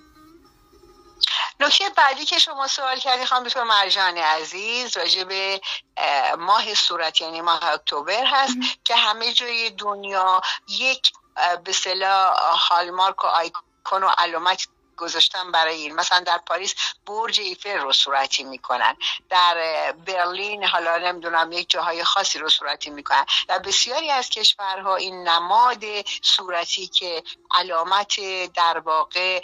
نکته 1.59 1.83
بعدی 1.97 2.25
که 2.25 2.39
شما 2.39 2.67
سوال 2.67 2.97
کردی 2.97 3.25
خانم 3.25 3.43
دکتر 3.43 3.63
مرجان 3.63 4.17
عزیز 4.17 4.97
راجع 4.97 5.23
به 5.23 5.61
ماه 6.37 6.73
صورت 6.73 7.21
یعنی 7.21 7.41
ماه 7.41 7.65
اکتبر 7.65 8.23
هست 8.25 8.57
که 8.83 8.95
همه 8.95 9.33
جای 9.33 9.69
دنیا 9.69 10.41
یک 10.69 11.11
به 11.63 11.71
صلاح 11.71 12.57
هالمارک 12.69 13.23
و 13.23 13.27
آیکون 13.27 14.03
و 14.03 14.09
علامت 14.17 14.67
گذاشتن 14.97 15.51
برای 15.51 15.75
این. 15.75 15.95
مثلا 15.95 16.19
در 16.19 16.37
پاریس 16.37 16.75
برج 17.05 17.39
ایفل 17.39 17.77
رو 17.77 17.93
صورتی 17.93 18.43
می‌کنن. 18.43 18.97
در 19.29 19.55
برلین 20.05 20.63
حالا 20.63 20.97
نمی‌دونم 20.97 21.51
یک 21.51 21.69
جاهای 21.69 22.03
خاصی 22.03 22.39
رو 22.39 22.49
صورتی 22.49 22.89
می‌کنن. 22.89 23.25
در 23.47 23.59
بسیاری 23.59 24.11
از 24.11 24.29
کشورها 24.29 24.95
این 24.95 25.27
نماد 25.27 25.83
صورتی 26.21 26.87
که 26.87 27.23
علامت 27.51 28.15
در 28.53 28.79
واقع 28.79 29.41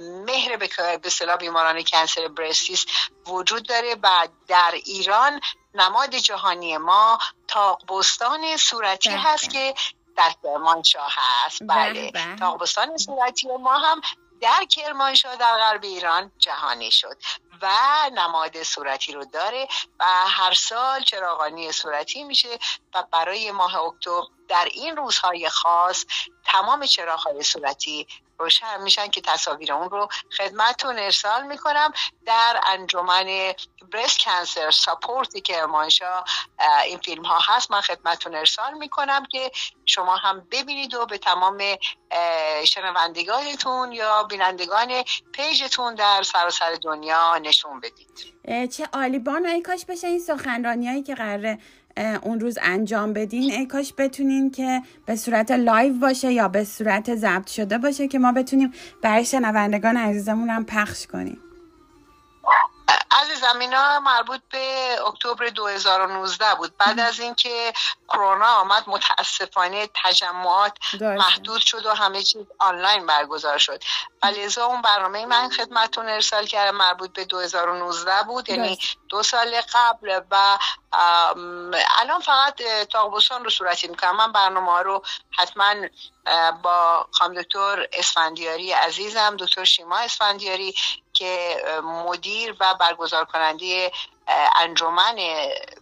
مهر 0.00 0.56
به 1.02 1.10
صلاح 1.10 1.36
بیماران 1.36 1.82
کنسر 1.82 2.28
برستیس 2.28 2.86
وجود 3.26 3.68
داره 3.68 3.96
و 4.02 4.28
در 4.48 4.72
ایران 4.74 5.40
نماد 5.74 6.14
جهانی 6.14 6.76
ما 6.76 7.18
تاقبستان 7.48 8.56
صورتی 8.56 9.08
بله، 9.08 9.18
هست. 9.18 9.50
که 9.50 9.74
در 10.18 10.32
کرمانشاه 10.42 11.12
هست 11.16 11.62
بله, 11.68 12.10
بله. 12.10 12.36
تاقبستان 12.36 12.96
صورتی 12.96 13.48
ما 13.48 13.78
هم 13.78 14.00
در 14.40 14.64
کرمانشاه 14.70 15.36
در 15.36 15.56
غرب 15.56 15.84
ایران 15.84 16.32
جهانی 16.38 16.90
شد 16.90 17.16
و 17.62 17.70
نماد 18.12 18.62
صورتی 18.62 19.12
رو 19.12 19.24
داره 19.24 19.68
و 20.00 20.04
هر 20.26 20.52
سال 20.52 21.02
چراغانی 21.02 21.72
صورتی 21.72 22.24
میشه 22.24 22.58
و 22.94 23.04
برای 23.12 23.50
ماه 23.50 23.76
اکتبر 23.76 24.22
در 24.48 24.68
این 24.72 24.96
روزهای 24.96 25.48
خاص 25.48 26.04
تمام 26.44 26.86
چراغهای 26.86 27.42
صورتی 27.42 28.06
روشن 28.38 28.82
میشن 28.82 29.08
که 29.08 29.20
تصاویر 29.20 29.72
اون 29.72 29.90
رو 29.90 30.08
خدمتتون 30.36 30.98
ارسال 30.98 31.46
می‌کنم. 31.46 31.92
در 32.26 32.60
انجمن 32.66 33.52
برست 33.92 34.18
کنسر 34.18 34.70
ساپورت 34.70 35.38
کرمانشاه 35.38 36.24
این 36.84 36.98
فیلم 36.98 37.24
ها 37.24 37.38
هست 37.46 37.70
من 37.70 37.80
خدمتتون 37.80 38.34
ارسال 38.34 38.74
می‌کنم 38.74 39.24
که 39.24 39.50
شما 39.86 40.16
هم 40.16 40.48
ببینید 40.50 40.94
و 40.94 41.06
به 41.06 41.18
تمام 41.18 41.58
شنوندگانتون 42.64 43.92
یا 43.92 44.22
بینندگان 44.22 45.04
پیجتون 45.32 45.94
در 45.94 46.22
سراسر 46.22 46.74
دنیا 46.82 47.38
نشون 47.38 47.80
بدید. 47.80 48.34
چه 48.70 48.88
عالی. 48.92 49.18
بانو 49.18 49.48
ای 49.48 49.62
کاش 49.62 49.84
بشه 49.84 50.06
این 50.06 50.18
سخنرانی 50.18 50.88
هایی 50.88 51.02
که 51.02 51.14
قراره 51.14 51.58
اون 52.22 52.40
روز 52.40 52.58
انجام 52.62 53.12
بدین. 53.12 53.52
ای 53.52 53.66
کاش 53.66 53.94
بتونین 53.98 54.50
که 54.50 54.82
به 55.06 55.16
صورت 55.16 55.50
live 55.50 55.94
باشه 55.94 56.32
یا 56.32 56.48
به 56.48 56.64
صورت 56.64 57.14
ضبط 57.14 57.46
شده 57.46 57.78
باشه 57.78 58.08
که 58.08 58.18
ما 58.18 58.32
بتونیم 58.32 58.72
برای 59.02 59.24
شنوندگان 59.24 59.96
عزیزمون 59.96 60.50
هم 60.50 60.64
پخش 60.64 61.06
کنیم. 61.06 61.38
عزیزم 63.10 63.58
اینا 63.58 64.00
مربوط 64.00 64.40
به 64.50 64.96
اکتبر 65.06 65.48
2019 65.48 66.54
بود. 66.54 66.76
بعد 66.76 67.00
از 67.00 67.20
اینکه 67.20 67.72
کرونا 68.08 68.46
آمد 68.46 68.84
متاسفانه 68.86 69.88
تجمعات 70.04 70.76
محدود 71.00 71.60
شد 71.60 71.86
و 71.86 71.94
همه 71.94 72.22
چیز 72.22 72.46
آنلاین 72.58 73.06
برگزار 73.06 73.58
شد. 73.58 73.84
ولی 74.22 74.48
اون 74.58 74.82
برنامه 74.82 75.26
من 75.26 75.50
خدمتتون 75.50 76.08
ارسال 76.08 76.46
کردم 76.46 76.76
مربوط 76.76 77.12
به 77.12 77.24
2019 77.24 78.22
بود 78.22 78.48
یعنی 78.48 78.78
دو 79.08 79.22
سال 79.22 79.60
قبل 79.74 80.20
و 80.30 80.58
الان 81.98 82.20
فقط 82.20 82.62
تاقبوسان 82.92 83.44
رو 83.44 83.50
صورتی 83.50 83.88
می‌کنم. 83.88 84.16
من 84.16 84.32
برنامه 84.32 84.82
رو 84.82 85.02
حتما 85.38 85.74
با 86.62 87.08
خانم 87.12 87.42
دکتر 87.42 87.86
اسفندیاری 87.92 88.72
عزیزم 88.72 89.36
دکتر 89.36 89.64
شیما 89.64 89.98
اسفندیاری 89.98 90.74
که 91.18 91.56
مدیر 91.84 92.56
و 92.60 92.74
برگزار 92.80 93.24
کننده 93.24 93.92
انجمن 94.60 95.16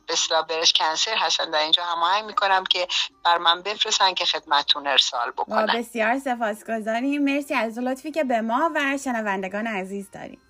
بسلا 0.09 0.43
برش 0.43 0.73
کنسر 0.73 1.17
هستن. 1.17 1.51
در 1.51 1.59
اینجا 1.59 1.85
هماهنگ 1.85 2.25
می‌کنم 2.25 2.65
که 2.65 2.89
بر 3.25 3.39
من 3.39 3.63
بفرستن 3.63 4.15
که 4.15 4.25
خدمتتون 4.25 4.87
ارسال 4.87 5.31
بکنم 5.31 5.67
بسیار 5.67 6.19
سپاسگزاریم. 6.19 7.25
مرسی 7.25 7.55
از 7.55 7.79
لطفی 7.79 8.13
که 8.13 8.25
به 8.25 8.41
ما 8.41 8.71
و 8.75 8.99
شنوندگان 9.05 9.67
عزیز 9.67 10.11
داریم. 10.11 10.41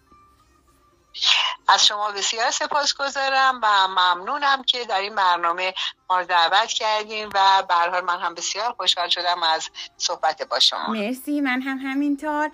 از 1.68 1.86
شما 1.86 2.10
بسیار 2.10 2.50
سپاسگزارم 2.50 3.60
و 3.62 3.88
ممنونم 3.88 4.62
که 4.62 4.84
در 4.84 5.00
این 5.00 5.14
برنامه 5.14 5.74
ما 6.10 6.22
دعوت 6.22 6.68
کردیم 6.68 7.28
و 7.34 7.62
به 7.68 7.74
حال 7.74 8.00
من 8.00 8.20
هم 8.20 8.34
بسیار 8.34 8.72
خوشحال 8.72 9.08
شدم 9.08 9.42
از 9.42 9.70
صحبت 9.96 10.42
با 10.42 10.60
شما. 10.60 10.88
مرسی. 10.88 11.40
من 11.40 11.60
هم 11.60 11.78
همینطور. 11.78 12.50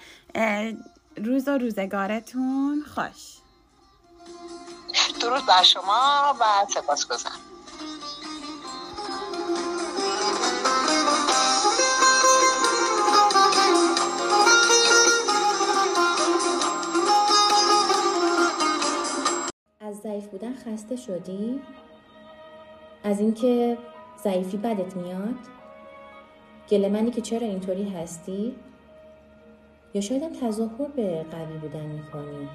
روز 1.16 1.48
و 1.48 1.58
روزگارتون 1.58 2.84
خوش 2.94 3.38
درود 5.20 5.46
بر 5.46 5.62
شما 5.62 6.36
و 6.40 6.44
سپاسگزارم 6.74 7.40
از 19.80 19.96
ضعیف 19.96 20.26
بودن 20.26 20.54
خسته 20.54 20.96
شدی؟ 20.96 21.60
از 23.04 23.20
اینکه 23.20 23.78
ضعیفی 24.24 24.56
بدت 24.56 24.96
میاد؟ 24.96 25.34
گله 26.68 27.10
که 27.10 27.20
چرا 27.20 27.46
اینطوری 27.46 27.88
هستی؟ 27.88 28.56
یا 29.94 30.00
شاید 30.00 30.22
هم 30.22 30.32
تظاهر 30.32 30.88
به 30.96 31.26
قوی 31.30 31.58
بودن 31.58 31.86
می‌کنی؟ 31.86 32.48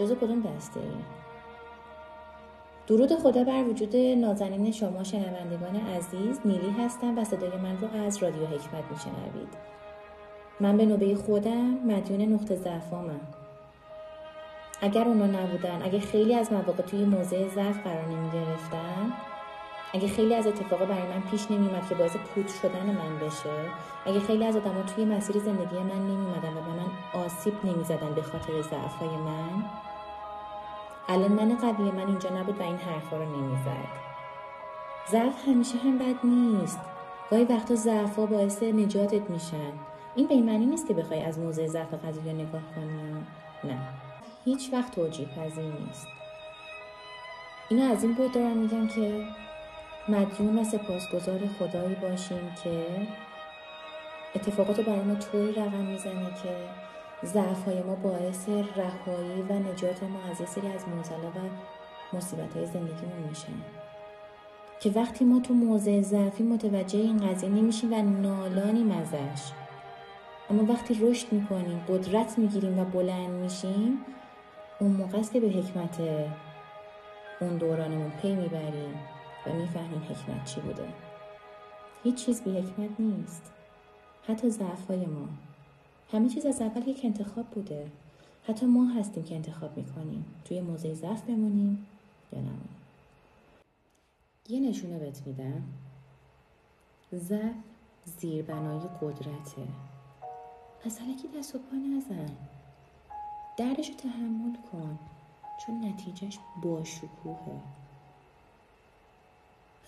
جزو 0.00 0.14
کدوم 0.14 0.40
دسته 0.40 0.80
ای؟ 0.80 0.86
درود 2.86 3.14
خدا 3.14 3.44
بر 3.44 3.64
وجود 3.64 3.96
نازنین 3.96 4.72
شما 4.72 5.04
شنوندگان 5.04 5.76
عزیز 5.76 6.40
نیلی 6.44 6.70
هستم 6.70 7.18
و 7.18 7.24
صدای 7.24 7.56
من 7.56 7.78
رو 7.80 7.88
از 8.06 8.22
رادیو 8.22 8.46
حکمت 8.46 8.84
میشنوید 8.90 9.48
من 10.60 10.76
به 10.76 10.86
نوبه 10.86 11.14
خودم 11.14 11.78
مدیون 11.86 12.20
نقطه 12.20 12.56
ضعفامم 12.56 13.20
اگر 14.80 15.04
اونا 15.04 15.26
نبودن 15.26 15.82
اگه 15.82 16.00
خیلی 16.00 16.34
از 16.34 16.52
مواقع 16.52 16.82
توی 16.82 17.04
موضع 17.04 17.48
ضعف 17.48 17.82
قرار 17.84 18.04
نمی 18.06 18.30
گرفتن 18.30 19.12
اگه 19.94 20.08
خیلی 20.08 20.34
از 20.34 20.46
اتفاقا 20.46 20.84
برای 20.84 21.08
من 21.08 21.20
پیش 21.30 21.50
نمیومد 21.50 21.88
که 21.88 21.94
باعث 21.94 22.16
پود 22.16 22.48
شدن 22.48 22.86
من 22.86 23.18
بشه 23.26 23.50
اگه 24.06 24.20
خیلی 24.20 24.44
از 24.44 24.56
آدما 24.56 24.82
توی 24.82 25.04
مسیر 25.04 25.38
زندگی 25.38 25.76
من 25.76 26.06
نمیومدن 26.06 26.52
و 26.52 26.60
به 26.60 26.70
من 26.70 27.24
آسیب 27.24 27.54
نمی‌زدن 27.64 28.14
به 28.14 28.22
خاطر 28.22 28.62
ضعفهای 28.62 29.16
من 29.16 29.64
الان 31.08 31.32
من 31.32 31.56
قوی 31.56 31.90
من 31.90 32.06
اینجا 32.06 32.30
نبود 32.30 32.60
و 32.60 32.62
این 32.62 32.76
حرفا 32.76 33.16
رو 33.16 33.24
نمی‌زد. 33.24 33.88
ضعف 35.10 35.48
همیشه 35.48 35.78
هم 35.78 35.98
بد 35.98 36.16
نیست. 36.24 36.80
گاهی 37.30 37.44
وقتا 37.44 37.74
ضعفا 37.74 38.26
باعث 38.26 38.62
نجاتت 38.62 39.30
میشن. 39.30 39.72
این 40.14 40.26
به 40.26 40.34
معنی 40.34 40.66
نیست 40.66 40.88
که 40.88 40.94
بخوای 40.94 41.22
از 41.22 41.38
موضع 41.38 41.66
ضعف 41.66 41.94
قضیه 41.94 42.32
نگاه 42.32 42.62
کنی. 42.74 43.26
نه. 43.64 43.78
هیچ 44.44 44.70
وقت 44.72 44.94
توجیه 44.94 45.26
پذیر 45.26 45.64
نیست. 45.64 46.06
اینو 47.68 47.92
از 47.92 48.04
این 48.04 48.14
بود 48.14 48.32
دارم 48.32 48.56
میگم 48.56 48.88
که 48.88 49.24
مدیون 50.10 50.58
و 50.58 50.64
سپاسگزار 50.64 51.40
خدایی 51.58 51.94
باشیم 51.94 52.54
که 52.64 52.86
اتفاقات 54.34 54.80
برای 54.80 55.02
ما 55.02 55.14
طوری 55.14 55.52
رقم 55.52 55.84
می‌زنه 55.84 56.30
که 56.42 56.56
ضعف 57.24 57.64
های 57.64 57.82
ما 57.82 57.94
باعث 57.94 58.48
رهایی 58.48 59.42
و 59.42 59.52
نجات 59.52 60.02
ما 60.02 60.30
از 60.30 60.40
یه 60.40 60.46
سری 60.46 60.68
از 60.68 60.88
موزله 60.88 61.28
و 61.28 61.48
مصیبت 62.16 62.56
های 62.56 62.66
زندگیمون 62.66 63.22
میشن 63.28 63.52
که 64.80 64.90
وقتی 64.90 65.24
ما 65.24 65.40
تو 65.40 65.54
موضع 65.54 66.00
ضعفی 66.00 66.42
متوجه 66.42 66.98
این 66.98 67.28
قضیه 67.28 67.48
نمیشیم 67.48 67.92
و 67.92 68.02
نالانیم 68.02 68.90
ازش 68.90 69.52
اما 70.50 70.72
وقتی 70.72 70.94
رشد 70.94 71.32
می‌کنیم 71.32 71.84
قدرت 71.88 72.38
می‌گیریم 72.38 72.78
و 72.78 72.84
بلند 72.84 73.30
میشیم 73.30 73.98
اون 74.80 74.90
موقع 74.90 75.18
است 75.18 75.32
که 75.32 75.40
به 75.40 75.48
حکمت 75.48 76.00
اون 77.40 77.56
دورانمون 77.56 78.10
پی 78.10 78.34
می‌بریم. 78.34 78.94
و 79.46 79.52
می‌فهمیم 79.52 80.02
حکمت 80.02 80.44
چی 80.44 80.60
بوده. 80.60 80.88
هیچ 82.02 82.24
چیز 82.24 82.42
بی 82.42 82.58
حکمت 82.58 83.00
نیست. 83.00 83.52
حتی 84.28 84.50
ضعف 84.50 84.86
های 84.88 85.06
ما. 85.06 85.28
همه 86.12 86.28
چیز 86.28 86.46
از 86.46 86.62
اول 86.62 86.88
یک 86.88 87.00
انتخاب 87.04 87.46
بوده. 87.46 87.90
حتی 88.48 88.66
ما 88.66 88.86
هستیم 88.86 89.24
که 89.24 89.34
انتخاب 89.34 89.76
می‌کنیم. 89.76 90.24
توی 90.44 90.60
موضع 90.60 90.94
ضعف 90.94 91.22
بمونیم 91.22 91.86
یا 92.32 92.38
نمونیم. 92.38 92.76
یه 94.48 94.60
نشونه 94.60 94.98
بهت 94.98 95.26
میدم. 95.26 95.62
ضعف 97.14 97.54
زیربنای 98.04 98.80
قدرته. 99.00 99.62
پس 100.84 100.98
که 100.98 101.38
دست 101.38 101.54
و 101.54 101.58
پا 101.58 101.76
نزن. 101.76 102.30
دردش 103.56 103.88
رو 103.88 103.94
تحمل 103.94 104.56
کن. 104.72 104.98
چون 105.66 105.84
نتیجهش 105.84 106.38
با 106.62 106.84
شکوهه 106.84 107.60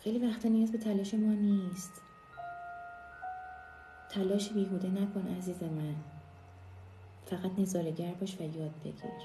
خیلی 0.04 0.26
وقتا 0.26 0.48
نیاز 0.48 0.72
به 0.72 0.78
تلاش 0.78 1.14
ما 1.14 1.32
نیست. 1.32 2.02
تلاش 4.08 4.48
بیهوده 4.48 4.88
نکن 4.88 5.36
عزیز 5.38 5.62
من. 5.62 5.94
فقط 7.26 7.58
نظارگر 7.58 8.14
باش 8.14 8.40
و 8.40 8.42
یاد 8.42 8.80
بگیر. 8.80 9.22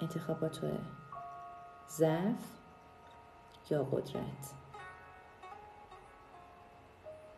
انتخاب 0.00 0.48
توه 0.48 0.78
ضعف 1.88 2.44
یا 3.70 3.84
قدرت. 3.84 4.52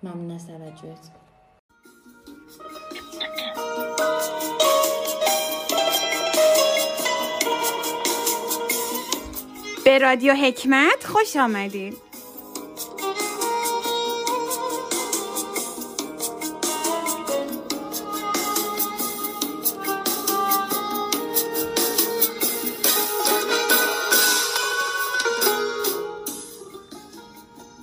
ممنون 0.02 0.30
از 0.30 0.46
توجهت. 0.46 1.10
به 9.84 9.98
رادیو 9.98 10.34
حکمت 10.34 11.04
خوش 11.04 11.36
آمدید 11.36 11.96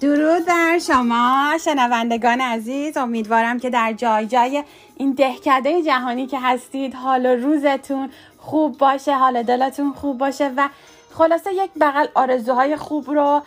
درود 0.02 0.46
بر 0.46 0.80
شما 0.80 1.58
شنوندگان 1.66 2.42
عزیز. 2.42 2.98
امیدوارم 2.98 3.60
که 3.60 3.70
در 3.70 3.94
جای 3.94 4.28
جای 4.28 4.64
این 4.98 5.12
دهکده 5.12 5.82
جهانی 5.82 6.28
که 6.28 6.40
هستید 6.40 6.94
حال 6.94 7.26
و 7.26 7.36
روزتون 7.36 8.10
خوب 8.38 8.78
باشه 8.78 9.18
حال 9.18 9.44
دلتون 9.44 9.94
خوب 9.94 10.18
باشه 10.18 10.52
و 10.58 10.70
خلاصه 11.14 11.54
یک 11.54 11.72
بغل 11.82 12.08
آرزوهای 12.16 12.76
خوب 12.76 13.10
رو 13.10 13.44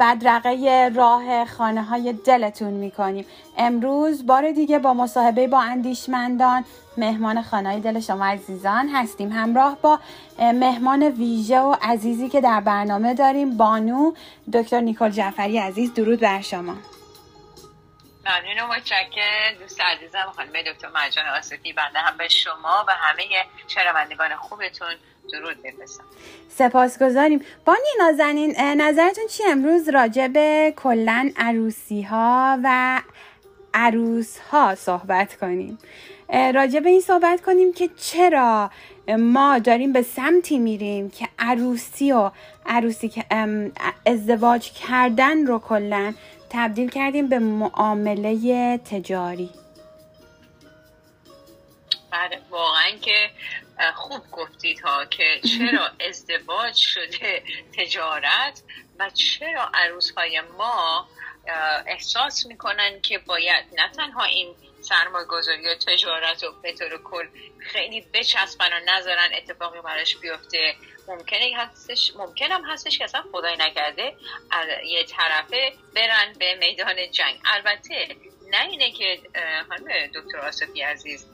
بدرقه 0.00 0.90
راه 0.94 1.44
خانه 1.44 1.82
های 1.82 2.12
دلتون 2.12 2.72
می‌کنیم. 2.72 3.26
امروز 3.58 4.26
بار 4.26 4.52
دیگه 4.52 4.78
با 4.78 4.94
مصاحبه 4.94 5.48
با 5.48 5.60
اندیشمندان 5.60 6.64
مهمان 6.96 7.42
خانه 7.42 7.80
دل 7.80 8.00
شما 8.00 8.26
عزیزان 8.26 8.88
هستیم. 8.88 9.32
همراه 9.32 9.76
با 9.82 9.98
مهمان 10.38 11.02
ویژه 11.02 11.58
و 11.58 11.76
عزیزی 11.82 12.28
که 12.28 12.40
در 12.40 12.60
برنامه 12.60 13.14
داریم 13.14 13.56
بانو 13.56 14.12
دکتر 14.52 14.80
نیکل 14.80 15.10
جعفری 15.10 15.58
عزیز. 15.58 15.94
درود 15.94 16.20
بر 16.20 16.40
شما. 16.40 16.74
ممنون 18.26 18.60
و 18.60 18.74
متشکر 18.74 19.54
دوست 19.60 19.80
عزیزم 19.80 20.32
خانم 20.36 20.52
دکتر 20.72 20.88
مرجان 20.88 21.24
آصفی 21.38 21.72
بنده 21.72 21.98
هم 21.98 22.16
به 22.16 22.28
شما 22.28 22.84
و 22.88 22.92
همه 22.92 23.24
شنوندگان 23.68 24.36
خوبتون 24.36 24.94
درود 25.32 25.62
بفرستم. 25.64 26.04
سپاسگزاریم. 26.48 27.40
بانی 27.64 27.88
نازنین 27.98 28.54
نظرتون 28.60 29.26
چی 29.26 29.42
امروز 29.44 29.88
راجع 29.88 30.28
به 30.28 30.72
کلا 30.76 31.30
عروسی 31.36 32.02
ها 32.02 32.58
و 32.64 33.00
عروس 33.74 34.38
ها 34.38 34.74
صحبت 34.74 35.36
کنیم؟ 35.36 35.78
راجع 36.54 36.80
به 36.80 36.88
این 36.88 37.00
صحبت 37.00 37.40
کنیم 37.40 37.72
که 37.72 37.90
چرا 37.96 38.70
ما 39.18 39.58
داریم 39.58 39.92
به 39.92 40.02
سمتی 40.02 40.58
میریم 40.58 41.10
که 41.10 41.28
عروسی 41.38 42.12
و 42.12 42.30
عروسی 42.66 43.08
که 43.08 43.24
ازدواج 44.06 44.72
کردن 44.72 45.46
رو 45.46 45.58
کلا 45.58 46.14
تبدیل 46.50 46.88
کردیم 46.88 47.26
به 47.26 47.38
معامله 47.38 48.78
تجاری. 48.78 49.50
بله 52.18 52.42
واقعا 52.50 52.90
که 52.90 53.30
خوب 53.94 54.30
گفتید 54.32 54.80
ها 54.80 55.04
که 55.04 55.40
چرا 55.40 55.90
ازدواج 56.08 56.74
شده 56.76 57.42
تجارت 57.78 58.62
و 58.98 59.10
چرا 59.10 59.70
عروس 59.74 60.10
های 60.10 60.40
ما 60.40 61.08
احساس 61.86 62.46
می‌کنن 62.46 63.00
که 63.00 63.18
باید 63.18 63.64
نه 63.72 63.92
تنها 63.92 64.24
این 64.24 64.54
سرمایه 64.80 65.26
گذاری 65.26 65.68
و 65.68 65.74
تجارت 65.74 66.44
و 66.44 66.52
به 66.62 66.72
طور 66.72 67.02
کل 67.02 67.28
خیلی 67.58 68.00
بچسبن 68.00 68.72
و 68.72 68.80
نذارن 68.86 69.30
اتفاقی 69.34 69.80
براش 69.80 70.16
بیفته 70.16 70.74
ممکنه 71.08 71.52
هستش 71.56 72.12
ممکنم 72.16 72.70
هستش 72.70 72.98
که 72.98 73.04
اصلا 73.04 73.22
خدای 73.32 73.56
نکرده 73.56 74.16
یه 74.86 75.04
طرفه 75.04 75.72
برن 75.94 76.32
به 76.38 76.54
میدان 76.54 77.10
جنگ. 77.10 77.40
البته 77.44 78.16
نه 78.50 78.62
اینه 78.62 78.90
که 78.90 79.20
خانم 79.68 80.06
دکتر 80.14 80.38
آصفی 80.38 80.82
عزیز 80.82 81.26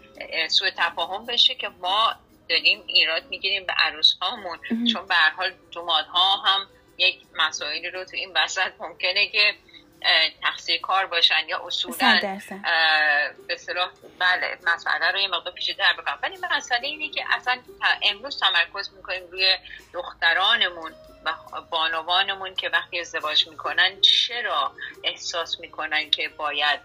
سوء 0.48 0.70
تفاهم 0.76 1.26
بشه 1.26 1.54
که 1.54 1.68
ما 1.68 2.14
داریم 2.48 2.82
ایراد 2.86 3.26
می‌گیریم 3.26 3.66
به 3.66 3.72
عروس 3.72 4.14
هامون 4.22 4.58
چون 4.92 5.06
به 5.06 5.14
هر 5.14 5.30
حال 5.30 5.52
ها 6.04 6.36
هم 6.36 6.66
یک 6.98 7.20
مسائلی 7.38 7.90
رو 7.90 8.04
تو 8.04 8.16
این 8.16 8.32
وسط 8.36 8.72
ممکنه 8.78 9.28
که 9.28 9.54
تقصیر 10.42 10.80
کار 10.80 11.06
باشن 11.06 11.48
یا 11.48 11.66
اصولا 11.66 12.20
به 13.48 13.56
صلاح 13.56 13.90
بله 14.18 14.58
مسئله 14.66 15.10
رو 15.10 15.18
یه 15.18 15.28
مقدار 15.28 15.52
پیچیده‌تر 15.52 15.92
بکنم. 15.92 16.18
ولی 16.22 16.36
مسئله 16.56 16.86
اینه 16.86 17.10
که 17.10 17.24
اصلا 17.36 17.58
امروز 18.02 18.40
تمرکز 18.40 18.90
می‌کنیم 18.96 19.22
روی 19.30 19.56
دخترانمون 19.94 20.92
و 21.24 21.60
بانوانمون 21.70 22.54
که 22.54 22.68
وقتی 22.68 23.00
ازدواج 23.00 23.48
می‌کنن 23.48 24.00
چرا 24.00 24.72
احساس 25.04 25.60
می‌کنن 25.60 26.10
که 26.10 26.28
باید 26.28 26.80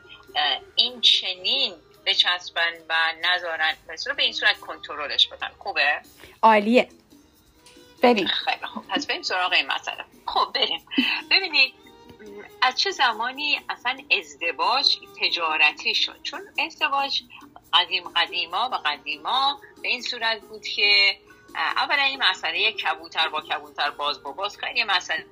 این 0.76 1.02
چنین 1.02 1.74
بچسبن 2.10 2.74
و 2.90 2.96
نذارن. 3.22 3.76
رو 4.08 4.16
به 4.16 4.24
این 4.24 4.34
صورت 4.34 4.60
کنترلش 4.60 5.28
بدن. 5.28 5.52
خوبه؟ 5.60 6.02
عالیه. 6.42 6.90
بریم 8.02 8.28
خیلی 8.28 8.66
خوب. 8.74 8.88
پس 8.88 9.08
بریم 9.08 9.22
سراغ 9.22 9.54
این 9.54 9.68
مسئله. 9.68 10.06
خب 10.26 10.52
بریم. 10.56 10.82
ببینید 11.32 11.74
از 12.62 12.80
چه 12.80 12.92
زمانی 12.92 13.62
اصلا 13.70 13.98
ازدواج 14.20 14.98
تجارتی 15.22 15.96
شد؟ 15.96 16.22
چون 16.24 16.42
ازدواج 16.60 17.22
قدیم 17.74 18.10
قدیما 18.10 18.70
و 18.72 18.76
قدیما 18.76 19.62
به 19.82 19.88
این 19.88 20.02
صورت 20.02 20.42
بود 20.42 20.62
که 20.62 21.18
اولا 21.56 22.04
این 22.04 22.24
مسئله 22.24 22.72
کبوتر 22.72 23.30
با 23.30 23.42
کبوتر 23.42 23.90
باز 23.90 24.24
با 24.24 24.32
باز 24.32 24.58
خیلی 24.58 24.84
مسئله 24.84 25.26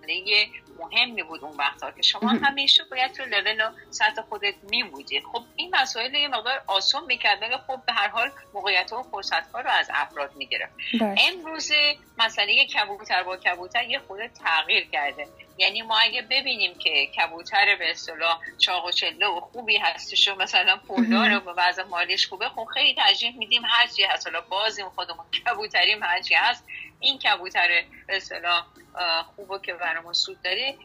مهمی 0.79 1.23
بود 1.23 1.43
اون 1.43 1.57
وقتا 1.57 1.91
که. 1.91 2.01
شما 2.01 2.29
همیشه 2.29 2.83
باید 2.91 3.13
تو 3.13 3.25
لول 3.25 3.61
و 3.61 3.71
سطح 3.91 4.21
خودت 4.21 4.55
میبودی. 4.69 5.21
خب 5.21 5.43
این 5.55 5.75
مسائل 5.75 6.13
یه 6.13 6.27
مقدار 6.27 6.61
آسون 6.67 7.05
می‌کرد 7.05 7.41
ولی 7.41 7.57
خب 7.67 7.81
به 7.85 7.93
هر 7.93 8.07
حال 8.07 8.31
موقعیت 8.53 8.93
و 8.93 9.03
فرصت 9.03 9.51
ها 9.51 9.61
رو 9.61 9.69
از 9.69 9.89
افراد 9.93 10.35
می‌گرفت. 10.35 10.73
امروز 11.01 11.71
مسئله 12.17 12.65
کبوتر 12.65 13.23
با 13.23 13.37
کبوتر 13.37 13.83
یه 13.83 13.99
خود 13.99 14.27
تغییر 14.27 14.89
کرده. 14.89 15.27
یعنی 15.57 15.81
ما 15.81 15.97
اگه 15.97 16.21
ببینیم 16.21 16.77
که 16.77 17.05
کبوتر 17.05 17.75
به 17.75 17.91
اصطلاح 17.91 18.39
چاق 18.57 18.85
و 18.85 18.91
چله 18.91 19.27
و 19.27 19.39
خوبی 19.39 19.77
هستش 19.77 20.27
و 20.27 20.35
مثلا 20.35 20.77
پولدار 20.87 21.47
و 21.47 21.53
وضع 21.57 21.83
مالیش 21.83 22.27
خوبه 22.27 22.49
خب 22.49 22.67
خیلی 22.73 22.95
ترجیح 22.95 23.37
میدیم 23.37 23.61
هرچی 23.65 24.03
هست. 24.03 24.27
حالا 24.27 24.41
بازیم 24.41 24.89
خودمون 24.89 25.25
کبوتریم 25.45 26.03
هرچی 26.03 26.33
هست. 26.33 26.63
این 26.99 27.19
کبوتر 27.19 27.67
به 28.07 28.17
اصطلاح 28.17 28.65
خوبه 29.35 29.59
که 29.65 29.73
برامون 29.73 30.13
سود 30.13 30.41
داره 30.41 30.75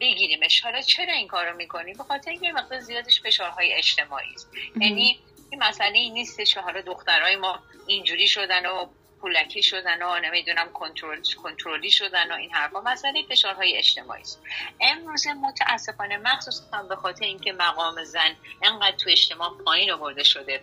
بگیریمش. 0.00 0.60
حالا 0.60 0.80
چرا 0.80 1.12
این 1.12 1.28
کارو 1.28 1.56
می‌کنی؟ 1.56 1.94
به 1.94 2.04
خاطر 2.04 2.32
یه 2.32 2.52
مقدار 2.52 2.80
زیادش 2.80 3.20
فشارهای 3.20 3.74
اجتماعی 3.74 4.34
است. 4.34 4.50
یعنی 4.80 5.18
این 5.50 5.62
مسئله 5.62 5.98
این 5.98 6.12
نیستش 6.12 6.54
که 6.54 6.60
حالا 6.60 6.80
دخترای 6.80 7.36
ما 7.36 7.58
اینجوری 7.86 8.28
شدن 8.28 8.66
و 8.66 8.86
پولکی 9.20 9.62
شدن 9.62 10.02
و 10.02 10.18
نمی‌دونم 10.18 10.72
کنترل 10.72 11.22
کنترلی 11.42 11.90
شدن 11.90 12.32
و 12.32 12.34
این 12.34 12.50
حرفا. 12.50 12.80
مسئله 12.80 13.22
فشارهای 13.30 13.78
اجتماعی 13.78 14.20
است. 14.20 14.42
امروز 14.80 15.26
متاسفانه 15.26 16.16
مخصوصا 16.16 16.82
به 16.82 16.96
خاطر 16.96 17.24
اینکه 17.24 17.52
مقام 17.52 18.04
زن 18.04 18.36
انقدر 18.62 18.96
تو 18.96 19.10
اجتماع 19.10 19.50
پایین 19.64 19.90
آورده 19.90 20.24
شده. 20.24 20.60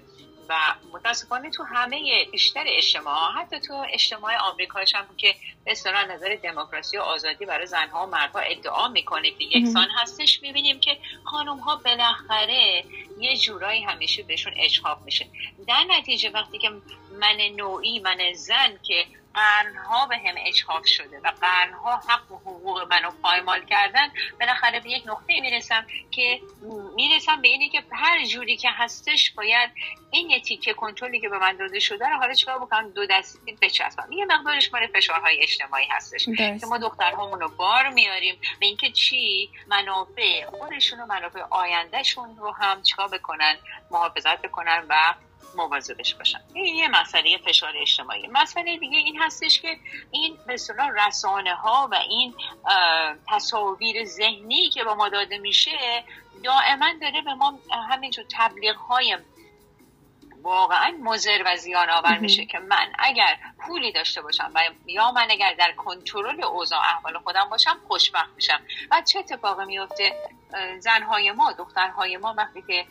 و 0.50 0.56
متاسفانه 0.94 1.50
تو 1.50 1.64
همه 1.64 2.26
بیشتر 2.32 2.64
اجتماع 2.68 3.32
حتی 3.32 3.60
تو 3.60 3.86
اجتماع 3.94 4.38
آمریکاش 4.38 4.96
هم 4.96 5.06
که 5.18 5.36
به 5.66 5.72
اصطلاح 5.72 6.06
نظر 6.06 6.36
دموکراسی 6.44 6.98
و 6.98 7.02
آزادی 7.02 7.46
برای 7.46 7.66
زنها 7.66 8.04
و 8.08 8.10
مردها 8.10 8.40
ادعا 8.40 8.88
می‌کنه 8.88 9.32
که 9.32 9.44
یکسان 9.44 9.88
هستش. 9.96 10.42
می‌بینیم 10.42 10.80
که 10.80 10.98
خانم 11.24 11.58
ها 11.58 11.76
بالاخره 11.76 12.84
یه 13.20 13.38
جورایی 13.38 13.84
همیشه 13.84 14.24
بهشون 14.24 14.54
اجحاب 14.58 15.06
میشه. 15.06 15.26
در 15.68 15.84
نتیجه 15.90 16.30
وقتی 16.30 16.58
که 16.58 16.70
من 17.20 17.38
نوعی 17.56 18.00
من 18.00 18.34
زن 18.34 18.80
که 18.84 19.06
قرنها 19.34 20.06
به 20.06 20.17
هم 20.17 20.36
اجحاف 20.38 20.88
شده 20.88 21.19
و 21.24 21.32
قرنها 21.41 21.96
حق 21.96 22.32
و 22.32 22.36
حقوق 22.36 22.93
منو 22.93 23.12
پایمال 23.24 23.65
کردن 23.65 24.08
بالاخره 24.39 24.80
به 24.80 24.89
یک 24.89 25.04
نقطه 25.06 25.41
می‌رسم 25.41 25.86
که 26.12 26.41
می‌رسم 26.96 27.41
به 27.41 27.48
اینه 27.48 27.69
که 27.69 27.84
هر 27.91 28.26
جوری 28.26 28.58
که 28.58 28.69
هستش 28.72 29.32
باید 29.32 29.69
این 30.12 30.30
یه 30.30 30.39
تیکه 30.39 30.74
کنترلی 30.74 31.19
که 31.19 31.30
به 31.30 31.38
من 31.38 31.58
داده 31.58 31.80
شده 31.80 32.10
رو 32.10 32.17
حالا 32.17 32.34
چیکار 32.34 32.60
بکنم؟ 32.60 32.89
دو 32.89 33.06
دستی 33.06 33.58
بچسبم. 33.62 34.12
یه 34.12 34.26
مقدارش 34.26 34.74
مال 34.74 34.88
فشارهای 34.88 35.43
اجتماعی 35.43 35.88
هستش 35.91 36.26
که 36.26 36.65
ما 36.69 36.78
دخترهامون 36.78 37.39
رو 37.39 37.50
بار 37.50 37.89
میاریم 37.89 38.36
به 38.60 38.65
اینکه 38.65 38.91
چی؟ 38.91 39.50
منافع 39.67 40.46
خودشون 40.46 41.00
و 41.00 41.06
منافع 41.06 41.39
آیندهشون 41.50 42.38
رو 42.38 42.52
هم 42.52 42.82
چیکار 42.82 43.08
بکنن 43.08 43.58
محافظت 43.91 44.41
بکنن 44.41 44.86
و 44.89 45.13
مواظبش 45.56 46.13
باشن. 46.13 46.39
این 46.54 46.76
یه 46.76 46.88
مسئله 46.88 47.38
فشار 47.38 47.74
اجتماعی. 47.78 48.28
مسئله 48.28 48.78
دیگه 48.78 48.98
این 48.98 49.22
هستش 49.22 49.62
که 49.62 49.78
این 50.12 50.38
به 50.48 50.56
رسانه 51.08 51.56
ها 51.56 51.89
و 51.92 51.96
این 51.96 52.34
تصاویر 53.30 54.06
ذهنی 54.06 54.70
که 54.70 54.84
به 54.84 54.94
ما 54.94 55.10
داده 55.10 55.38
میشه 55.38 56.04
دائما 56.44 56.94
داره 57.02 57.22
به 57.22 57.34
ما 57.34 57.60
همینجور 57.89 58.26
تبلیغ 58.32 58.76
های 58.76 59.18
واقعا 60.44 60.98
مزر 61.04 61.44
و 61.46 61.56
زیان 61.58 61.89
آور 61.89 62.18
میشه 62.18 62.46
که 62.46 62.60
من 62.60 62.92
اگر 63.00 63.38
پولی 63.60 63.92
داشته 63.92 64.22
باشم 64.22 64.52
و 64.56 64.60
یا 64.86 65.12
من 65.12 65.28
اگر 65.32 65.54
در 65.54 65.72
کنترل 65.72 66.44
اوضاع 66.44 66.80
احوال 66.80 67.20
خودم 67.20 67.50
باشم 67.50 67.80
خوشبخت 67.88 68.30
میشم. 68.36 68.62
و 68.92 69.02
چه 69.02 69.20
اتفاقی 69.20 69.66
میفته؟ 69.66 70.16
زنهای 70.80 71.32
ما 71.32 71.52
دخترهای 71.52 72.18
ما 72.18 72.34
وقتی 72.38 72.63
که 72.68 72.86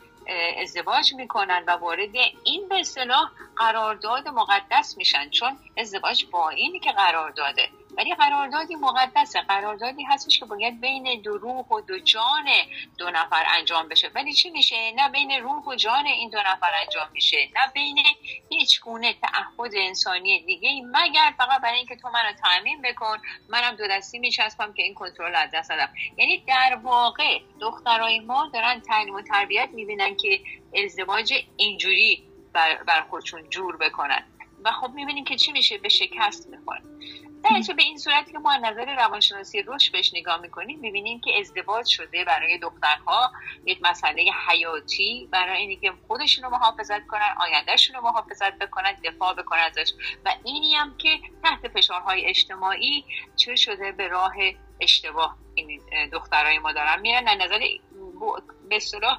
ازدواج 0.62 1.14
می‌کنن 1.14 1.64
و 1.66 1.70
وارد 1.70 2.14
این 2.44 2.68
به 2.68 2.80
اصطلاح 2.80 3.30
قرارداد 3.56 4.28
مقدس 4.28 4.96
میشن 4.96 5.30
چون 5.30 5.58
ازدواج 5.76 6.24
با 6.32 6.50
اینی 6.50 6.80
که 6.80 6.92
قرار 6.92 7.30
داده 7.30 7.68
ولی 7.96 8.14
قراردادی 8.14 8.74
مقدسه. 8.74 9.40
قراردادی 9.40 10.02
هستش 10.02 10.38
که 10.38 10.44
باید 10.44 10.80
بین 10.80 11.20
دو 11.20 11.38
روح 11.38 11.66
و 11.66 11.80
دو 11.80 11.98
جان 11.98 12.44
دو 12.98 13.10
نفر 13.10 13.44
انجام 13.58 13.88
بشه. 13.88 14.10
ولی 14.14 14.32
چی 14.32 14.50
میشه؟ 14.50 14.92
نه 14.96 15.08
بین 15.08 15.30
روح 15.30 15.64
و 15.64 15.74
جان 15.74 16.06
این 16.06 16.30
دو 16.30 16.38
نفر 16.38 16.70
انجام 16.80 17.08
میشه. 17.12 17.48
نه 17.56 17.72
بین 17.74 17.98
هیچ 18.48 18.80
گونه 18.80 19.12
تعهد 19.12 19.72
انسانی 19.74 20.40
دیگه 20.40 20.70
مگر 20.92 21.34
فقط 21.38 21.60
برای 21.60 21.78
اینکه 21.78 21.96
تو 21.96 22.08
منو 22.08 22.32
تعمین 22.32 22.82
بکن 22.82 23.18
منم 23.48 23.76
دو 23.76 23.88
دستی 23.90 24.18
میچسبم 24.18 24.72
که 24.72 24.82
این 24.82 24.94
کنترل 24.94 25.34
از 25.34 25.50
دست 25.54 25.70
دادم 25.70 25.88
یعنی 26.16 26.44
در 26.46 26.78
واقع 26.82 27.40
دخترای 27.60 28.20
ما 28.20 28.50
دارن 28.54 28.80
تعلیم 28.80 29.14
و 29.14 29.22
تربیت 29.22 29.68
می‌بینن 29.72 30.16
که 30.16 30.40
ازدواج 30.84 31.34
اینجوری 31.56 32.28
بر, 32.52 32.82
بر 32.82 33.02
خودشون 33.10 33.50
جور 33.50 33.76
بکنن. 33.76 34.24
و 34.64 34.72
خب 34.72 34.90
می‌بینیم 34.94 35.24
که 35.24 35.36
چی 35.36 35.52
میشه؟ 35.52 35.78
به 35.78 35.88
شکست 35.88 36.48
می‌خوره. 36.48 36.82
در 37.44 37.74
به 37.76 37.82
این 37.82 37.98
صورت 37.98 38.32
که 38.32 38.38
ما 38.38 38.56
نظر 38.56 38.94
روانشناسی 38.96 39.62
روش 39.62 39.90
بهش 39.90 40.14
نگاه 40.14 40.40
می‌کنیم 40.40 40.80
می‌بینیم 40.80 41.20
که 41.20 41.38
ازدواج 41.40 41.86
شده 41.86 42.24
برای 42.24 42.58
دخترها 42.58 43.32
یک 43.66 43.78
مسئله 43.82 44.30
حیاتی 44.48 45.28
برای 45.32 45.58
اینی 45.58 45.76
که 45.76 45.92
خودشون 46.08 46.44
رو 46.44 46.50
محافظت 46.50 47.06
کنن 47.06 47.34
آیندهشون 47.40 47.96
رو 47.96 48.02
محافظت 48.02 48.58
بکنن 48.58 48.92
دفاع 49.04 49.34
بکنن 49.34 49.60
ازش. 49.60 49.92
و 50.24 50.34
اینی 50.44 50.74
هم 50.74 50.96
که 50.98 51.18
تحت 51.42 51.68
فشارهای 51.68 52.26
اجتماعی 52.26 53.04
چه 53.36 53.56
شده 53.56 53.92
به 53.92 54.08
راه 54.08 54.34
اشتباه 54.80 55.36
این 55.54 55.80
دخترای 56.12 56.58
ما 56.58 56.72
دارن 56.72 57.00
میرن. 57.00 57.28
نظر 57.28 57.60
به 58.68 58.78
صلاح 58.78 59.18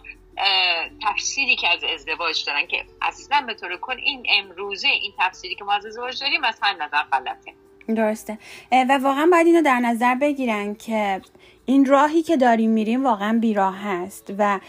تفسیری 1.01 1.55
که 1.55 1.69
از 1.69 1.83
ازدواج 1.83 2.45
دارن 2.45 2.67
که 2.67 2.85
اصلا 3.01 3.41
به 3.47 3.53
طور 3.53 3.77
کن 3.77 3.97
این 3.97 4.25
امروزه 4.29 4.87
این 4.87 5.13
تفسیری 5.19 5.55
که 5.55 5.63
ما 5.63 5.73
از 5.73 5.85
ازدواج 5.85 6.19
داریم 6.19 6.43
از 6.43 6.59
هر 6.63 6.73
نظر 6.73 7.03
غلطه. 7.03 7.53
درسته. 7.87 8.37
و 8.71 8.99
واقعا 9.03 9.27
باید 9.31 9.47
اینو 9.47 9.61
در 9.61 9.79
نظر 9.79 10.15
بگیرن 10.15 10.75
که 10.75 11.21
این 11.65 11.85
راهی 11.85 12.23
که 12.23 12.37
داریم 12.37 12.71
میریم 12.71 13.05
واقعا 13.05 13.39
بیراه 13.39 13.77
هست. 13.83 14.33
و 14.37 14.59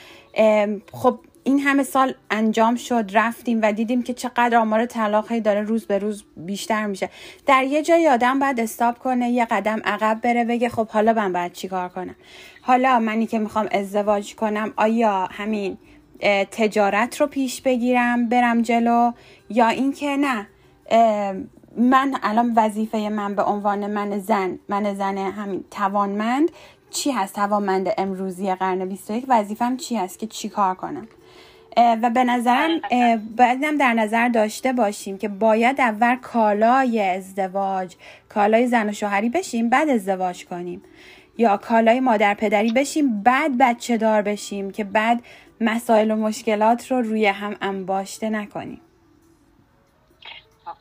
خب 0.93 1.19
این 1.47 1.59
همه 1.59 1.83
سال 1.83 2.15
انجام 2.31 2.77
شد 2.77 3.11
رفتیم 3.13 3.61
و 3.63 3.73
دیدیم 3.73 4.03
که 4.03 4.15
چقدر 4.15 4.57
آمار 4.57 4.87
طلاق 4.87 5.39
داره 5.39 5.63
روز 5.63 5.87
به 5.87 5.99
روز 5.99 6.25
بیشتر 6.37 6.87
میشه. 6.87 7.11
در 7.47 7.65
یه 7.65 7.83
جای 7.83 8.09
آدم 8.09 8.39
باید 8.39 8.61
استاب 8.61 8.99
کنه 8.99 9.31
یه 9.31 9.45
قدم 9.45 9.81
عقب 9.85 10.21
بره 10.23 10.45
بگه 10.45 10.69
خب 10.69 10.89
حالا 10.89 11.13
من 11.13 11.33
باید 11.33 11.53
چیکار 11.53 11.89
کنم؟ 11.89 12.15
حالا 12.63 12.99
منی 12.99 13.27
که 13.27 13.39
می‌خوام 13.39 13.69
ازدواج 13.73 14.35
کنم 14.35 14.73
آیا 14.77 15.29
همین 15.33 15.79
تجارت 16.51 17.21
رو 17.21 17.27
پیش 17.27 17.61
بگیرم 17.61 18.29
برم 18.29 18.63
جلو؟ 18.63 19.13
یا 19.51 19.69
اینکه 19.69 20.17
نه 20.17 20.47
من 21.77 22.17
الان 22.23 22.53
وظیفه 22.57 22.99
من 22.99 23.35
به 23.35 23.43
عنوان 23.43 23.87
من 23.87 24.19
زن 24.19 24.59
من 24.69 24.95
زن 24.95 25.19
همین 25.19 25.65
توانمند 25.71 26.51
چی 26.91 27.11
هست؟ 27.11 27.35
توانمند 27.35 27.89
امروزی 27.99 28.55
قرن 28.55 28.85
21 28.85 29.25
وظیفم 29.29 29.77
چی 29.77 29.97
هست 29.97 30.19
که 30.19 30.27
چی 30.27 30.49
کار 30.49 30.75
کنم؟ 30.75 31.09
و 31.77 32.11
به 32.11 32.25
نظرم 32.25 32.81
باید 33.37 33.79
در 33.79 33.95
نظر 33.95 34.29
داشته 34.29 34.73
باشیم 34.73 35.19
که 35.19 35.29
باید 35.29 35.81
اول 35.81 36.17
کالای 36.17 37.01
ازدواج 37.01 37.95
کالای 38.29 38.67
زن 38.67 38.89
و 38.89 38.93
شوهری 38.93 39.29
بشیم 39.29 39.69
بعد 39.69 39.89
ازدواج 39.89 40.45
کنیم. 40.47 40.83
یا 41.39 41.57
کالای 41.57 42.01
مادر 42.01 42.35
پدری 42.35 42.73
بشیم 42.73 43.23
بعد 43.23 43.59
بچه 43.59 43.97
دار 43.97 44.23
بشیم 44.23 44.71
که 44.71 44.85
بعد 44.85 45.23
مسائل 45.61 46.11
و 46.11 46.17
مشکلات 46.17 46.91
رو 46.91 47.03
روی 47.03 47.27
هم 47.27 47.57
انباشته 47.61 48.31
نکنیم. 48.31 48.81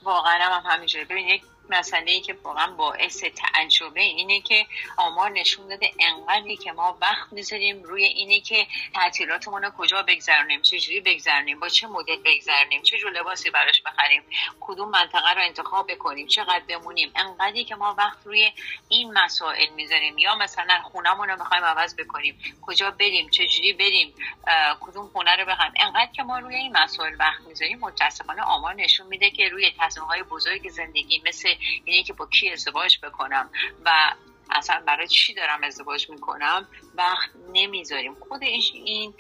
واقعا 0.02 0.40
هم 0.40 0.72
همینجوری. 0.72 1.06
ببین 1.06 1.28
مسئله 1.70 2.12
ای 2.12 2.22
که 2.22 2.34
واقعا 2.44 2.68
باعث 2.68 3.24
تعجبه 3.24 4.02
اینه 4.02 4.42
که 4.42 4.66
آمار 4.98 5.30
نشون 5.30 5.68
داده 5.68 5.92
انقدری 6.00 6.58
که 6.58 6.72
ما 6.72 6.98
وقت 7.02 7.34
می‌ذاریم 7.34 7.84
روی 7.84 8.04
اینه 8.04 8.40
که 8.40 8.68
تعطیلاتمون 8.94 9.62
رو 9.62 9.70
کجا 9.70 10.02
بگذرونیم 10.02 10.62
چجوری 10.62 11.00
بگذرونیم 11.00 11.60
با 11.60 11.70
چه 11.70 11.88
مدل 11.88 12.16
بگذرونیم 12.26 12.82
چه 12.82 12.98
جور 12.98 13.12
لباسی 13.12 13.50
براش 13.50 13.82
بخریم 13.82 14.24
کدوم 14.60 14.90
منطقه 14.90 15.34
رو 15.34 15.42
انتخاب 15.42 15.92
بکنیم 15.92 16.28
چقدر 16.28 16.64
بمونیم 16.68 17.12
انقدری 17.16 17.66
که 17.66 17.76
ما 17.76 17.96
وقت 17.98 18.18
روی 18.26 18.52
این 18.90 19.14
مسائل 19.14 19.70
می‌ذاریم 19.70 20.18
یا 20.18 20.36
مثلا 20.36 20.82
خونمون 20.84 21.30
رو 21.30 21.40
می‌خوایم 21.40 21.64
عوض 21.64 21.96
بکنیم 21.96 22.40
کجا 22.62 22.92
بریم 22.92 23.30
چجوری 23.30 23.74
بریم 23.74 24.14
کدوم 24.82 25.08
خونه 25.08 25.36
رو 25.36 25.46
بخریم 25.46 25.74
انقدر 25.80 26.12
که 26.12 26.24
ما 26.24 26.40
روی 26.40 26.56
این 26.56 26.78
مسائل 26.78 27.16
وقت 27.20 27.42
می‌ذاریم 27.42 27.80
متاسفانه 27.80 28.42
آمار 28.42 28.74
نشون 28.74 29.08
میده 29.08 29.30
که 29.32 29.50
روی 29.50 29.74
تصمیم 29.80 30.08
های 30.08 30.24
بزرگ 30.24 30.70
زندگی 30.70 31.22
مثل 31.26 31.53
اینه 31.86 32.04
که 32.04 32.14
با 32.14 32.26
کی 32.26 32.50
ازدواج 32.50 32.98
بکنم 33.04 33.50
و 33.86 34.14
اصلا 34.50 34.84
برای 34.88 35.08
چی 35.08 35.34
دارم 35.34 35.64
ازدواج 35.64 36.10
می‌کنم 36.10 36.68
وقت 36.96 37.30
نمی‌ذاریم. 37.54 38.16
خود 38.16 38.44
این 38.44 39.14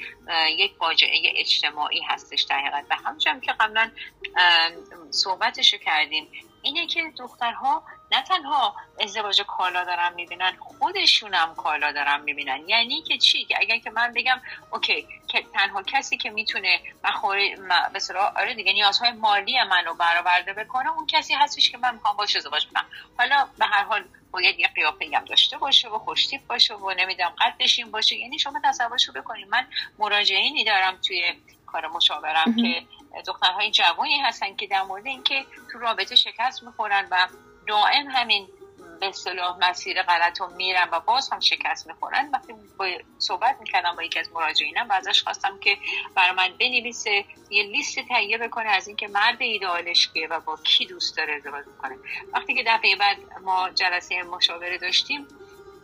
یک 0.49 0.73
فاجعه 0.79 1.33
اجتماعی 1.35 2.01
هستش 2.01 2.41
در 2.41 2.59
حقیقت. 2.59 2.85
و 2.89 2.95
همچنان 2.95 3.41
که 3.41 3.53
قبلا 3.59 3.91
صحبتش 5.11 5.75
کردیم 5.75 6.27
اینه 6.61 6.87
که 6.87 7.13
دخترها 7.19 7.83
نه 8.11 8.21
تنها 8.21 8.75
ازدواج 8.99 9.41
کالا 9.41 9.83
دارن 9.83 10.13
می‌بینن 10.13 10.57
خودشونم 10.59 11.55
کالا 11.55 11.91
دارن 11.91 12.21
می‌بینن. 12.21 12.69
یعنی 12.69 13.01
که 13.01 13.17
چی؟ 13.17 13.45
که 13.45 13.55
اگر 13.59 13.77
که 13.77 13.89
من 13.89 14.13
بگم 14.15 14.41
اوکی 14.71 15.07
تنها 15.41 15.83
کسی 15.83 16.17
که 16.17 16.29
می‌تونه 16.29 16.79
مخوری 17.03 17.55
به 17.93 17.99
آره 18.35 18.53
دیگه 18.53 18.73
نیازهای 18.73 19.11
مالی 19.11 19.63
منو 19.63 19.93
برآورده 19.93 20.53
بکنه 20.53 20.91
اون 20.91 21.07
کسی 21.07 21.33
هستش 21.33 21.71
که 21.71 21.77
من 21.77 21.93
می‌خوام 21.93 22.17
باشه 22.17 22.37
ازدواج 22.37 22.67
کنم 22.67 22.85
حالا 23.17 23.47
به 23.59 23.65
هر 23.65 23.83
حال 23.83 24.03
باید 24.31 24.59
یه 24.59 24.67
قیافه 24.67 25.09
هم 25.13 25.25
داشته 25.25 25.57
باشه 25.57 25.89
و 25.89 25.99
خوشتیپ 25.99 26.47
باشه 26.47 26.75
و 26.75 26.93
نمی‌دونم 26.97 27.35
قدش 27.41 27.79
این 27.79 27.91
باشه. 27.91 28.15
یعنی 28.15 28.39
شما 28.39 28.59
تصورشو 28.63 29.13
بکنید 29.13 29.47
من 29.47 29.67
مراجعینی 29.99 30.63
دارم 30.63 30.99
توی 31.07 31.33
کار 31.65 31.87
مشاورم 31.87 32.55
که 32.55 32.83
دخترهای 33.27 33.71
جوانی 33.71 34.19
هستن 34.19 34.55
که 34.55 34.67
در 34.67 34.81
مورد 34.83 35.07
اینکه 35.07 35.45
تو 35.71 35.79
رابطه 35.79 36.15
شکست 36.15 36.63
می‌خورن 36.63 37.07
و 37.11 37.27
دائم 37.67 38.07
همین 38.09 38.47
به 39.03 39.09
اصطلاح 39.09 39.69
مسیر 39.69 40.03
غلط 40.03 40.41
رو 40.41 40.55
میرن 40.55 40.89
و 40.91 40.99
باز 40.99 41.29
هم 41.33 41.39
شکست 41.39 41.87
می‌خورن. 41.87 42.29
وقتی 42.33 42.53
با 42.77 42.87
صحبت 43.19 43.57
می‌کردم 43.59 43.95
با 43.95 44.03
یکی 44.03 44.19
از 44.19 44.31
مراجعینم 44.31 44.89
و 44.89 44.93
ازش 44.93 45.23
خواستم 45.23 45.59
که 45.59 45.77
برای 46.15 46.31
من 46.31 46.47
بنویسه 46.59 47.25
یه 47.49 47.63
لیست 47.63 47.99
تهیه 47.99 48.37
بکنه 48.37 48.69
از 48.69 48.87
اینکه 48.87 49.07
مرد 49.07 49.41
ایدئالش 49.41 50.09
کیه 50.13 50.27
و 50.27 50.39
با 50.39 50.57
کی 50.63 50.85
دوست 50.85 51.17
داره 51.17 51.33
ازدواج 51.33 51.65
کنه 51.81 51.95
وقتی 52.33 52.53
که 52.53 52.63
دفعه 52.67 52.95
بعد 52.95 53.17
ما 53.41 53.69
جلسه 53.69 54.23
مشاوره 54.23 54.77
داشتیم 54.77 55.27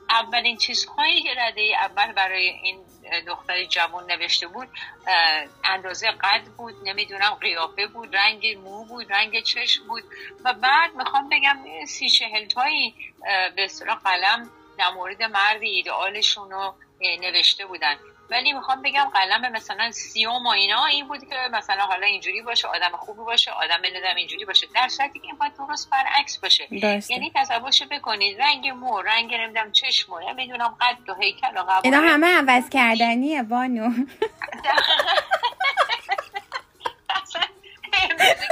اولین 0.10 0.58
چیزهایی 0.58 1.22
که 1.22 1.30
رده 1.38 1.72
اول 1.82 2.12
برای 2.12 2.50
این 2.64 2.89
دختر 3.28 3.64
جوان 3.64 4.12
نوشته 4.12 4.48
بود 4.48 4.68
اندازه 5.64 6.12
قد 6.12 6.44
بود 6.58 6.76
نمی‌دونم 6.84 7.38
قیافه 7.42 7.88
بود 7.88 8.16
رنگ 8.16 8.58
مو 8.58 8.86
بود 8.86 9.14
رنگ 9.14 9.44
چشم 9.44 9.88
بود. 9.88 10.04
و 10.46 10.54
بعد 10.54 10.96
می‌خوام 10.96 11.30
بگم 11.30 11.58
سی 11.88 12.10
چهل 12.10 12.48
تایی 12.48 12.96
به 13.56 13.68
قلم 14.06 14.50
در 14.78 14.90
مورد 14.90 15.24
مرد 15.24 15.62
ایدئالشون 15.62 16.52
رو 16.52 16.76
نوشته 17.22 17.66
بودن. 17.66 17.96
ولی 18.30 18.54
می‌خوام 18.54 18.82
بگم 18.82 19.12
قلم 19.14 19.52
مثلا 19.52 19.92
سیوم 19.92 20.46
و 20.46 20.50
اینا 20.50 20.86
این 20.86 21.08
بود 21.08 21.20
که 21.30 21.36
مثلا 21.52 21.82
حالا 21.82 22.08
اینجوری 22.08 22.42
باشه 22.42 22.68
آدم 22.68 22.98
خوبی 22.98 23.24
باشه 23.24 23.52
آدم 23.52 23.82
بندم 23.82 24.16
اینجوری 24.16 24.46
باشه. 24.46 24.68
در 24.76 24.88
صورتی 24.88 25.20
که 25.20 25.26
این 25.26 25.38
باید 25.38 25.54
درست 25.58 25.90
برعکس 25.90 26.38
باشه. 26.38 26.68
یعنی 27.10 27.32
تصورش 27.36 27.84
بکنید 27.92 28.42
رنگ 28.42 28.68
مو 28.68 29.02
رنگ 29.02 29.36
نمی‌دونم 29.36 29.72
چشم 29.72 30.14
و 30.14 30.20
نمی‌دونم 30.20 30.78
قد 30.82 31.10
و 31.10 31.16
هیکل 31.22 31.58
و 31.58 31.60
قبول 31.60 31.94
اینا 31.94 32.00
همه 32.02 32.28
عوض 32.28 32.70
کردنیه 32.70 33.44
بانو 33.44 33.90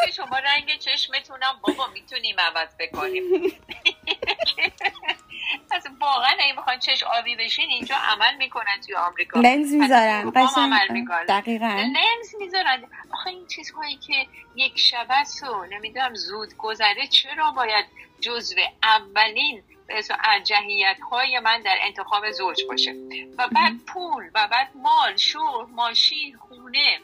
که 0.05 0.11
شما 0.11 0.37
رنگ 0.39 0.77
چشمتونم 0.79 1.59
بابا 1.61 1.87
می‌تونیم 1.87 2.35
عوض 2.39 2.69
بکنیم. 2.79 3.23
از 5.71 5.87
واقعا 6.01 6.31
اگه 6.39 6.55
می‌خوان 6.55 6.79
چش 6.79 7.03
آبی 7.03 7.35
بشین 7.35 7.69
اینجا 7.69 7.95
عمل 7.95 8.37
می‌کنن 8.37 8.81
توی 8.85 8.95
آمریکا. 8.95 9.39
لنز 9.39 9.73
می‌ذارن 9.73 10.31
عمل 10.35 10.87
می‌کنن. 10.89 11.25
دقیقا. 11.25 11.67
لنز 11.67 12.35
می‌ذارن. 12.39 12.83
آخه 13.13 13.29
این 13.29 13.47
چیزهایی 13.47 13.95
که 13.95 14.27
یک 14.55 14.79
شبه 14.79 15.47
و 15.49 15.65
نمی‌دونم 15.65 16.13
زود 16.15 16.57
گذره 16.57 17.07
چرا 17.07 17.51
باید 17.51 17.85
جزو 18.19 18.55
اولین 18.83 19.63
ارجحیت 20.23 20.97
های 21.11 21.39
من 21.39 21.61
در 21.61 21.77
انتخاب 21.81 22.31
زوج 22.31 22.63
باشه؟ 22.69 22.95
و 23.37 23.47
بعد 23.47 23.73
پول 23.87 24.29
و 24.33 24.47
بعد 24.51 24.69
مال 24.75 25.17
شور 25.17 25.65
ماشین 25.65 26.37
خونه. 26.37 26.99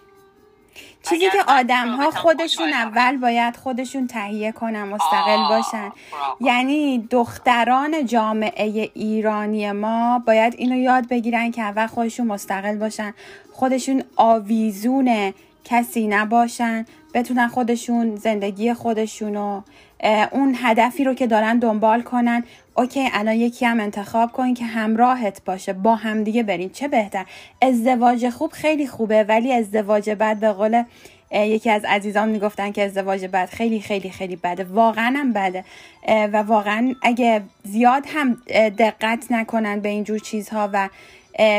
چیزی 1.10 1.30
که 1.30 1.44
آدم 1.48 1.96
ها 1.96 2.12
خودشون 2.12 2.74
اول 2.74 3.18
باید 3.18 3.56
خودشون 3.56 4.08
تهیه 4.08 4.52
کنن 4.52 4.84
مستقل 4.84 5.48
باشن. 5.50 5.92
یعنی 6.42 7.08
دختران 7.12 8.06
جامعه 8.06 8.92
ایرانی 8.94 9.72
ما 9.72 10.20
باید 10.28 10.56
اینو 10.58 10.76
یاد 10.76 11.08
بگیرن 11.08 11.52
که 11.52 11.62
اول 11.62 11.88
خودشون 11.88 12.28
مستقل 12.28 12.78
باشن. 12.78 13.14
خودشون 13.52 14.04
آویزون 14.16 15.34
کسی 15.64 16.08
نباشن. 16.08 16.86
بتونن 17.14 17.48
خودشون 17.48 18.16
زندگی 18.16 18.74
خودشونو 18.74 19.62
اون 20.32 20.56
هدفی 20.62 21.04
رو 21.04 21.14
که 21.14 21.28
دارن 21.28 21.60
دنبال 21.60 22.02
کنن. 22.02 22.44
اوکی 22.78 23.10
الان 23.14 23.36
یکی 23.36 23.66
هم 23.66 23.80
انتخاب 23.80 24.32
کن 24.32 24.54
که 24.54 24.66
همراهت 24.66 25.42
باشه. 25.46 25.74
با 25.74 25.96
همدیگه 25.96 26.44
برین. 26.44 26.70
چه 26.70 26.88
بهتر؟ 26.88 27.26
ازدواج 27.62 28.30
خوب 28.30 28.52
خیلی 28.52 28.88
خوبه 28.88 29.24
ولی 29.24 29.54
ازدواج 29.54 30.10
بعد 30.10 30.40
به 30.40 30.52
قول 30.52 30.84
یکی 31.32 31.70
از 31.70 31.86
عزیزان 31.86 32.30
می‌گفتن 32.30 32.72
که 32.72 32.84
ازدواج 32.84 33.26
بد 33.26 33.50
خیلی 33.50 33.80
خیلی 33.80 34.10
خیلی 34.10 34.36
بده. 34.36 34.64
واقعا 34.64 35.14
هم 35.18 35.34
بده. 35.34 35.66
و 36.08 36.38
واقعا 36.38 36.96
اگه 37.02 37.42
زیاد 37.64 38.06
هم 38.08 38.38
دقت 38.78 39.26
نکنن 39.30 39.80
به 39.80 39.90
اینجور 39.90 40.20
چیزها 40.20 40.70
و 40.74 40.90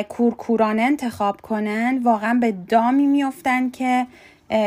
کورکورانه 0.08 0.82
انتخاب 0.82 1.40
کنن 1.40 2.00
واقعا 2.02 2.34
به 2.34 2.52
دامی 2.68 3.06
میفتن 3.06 3.70
که 3.70 4.06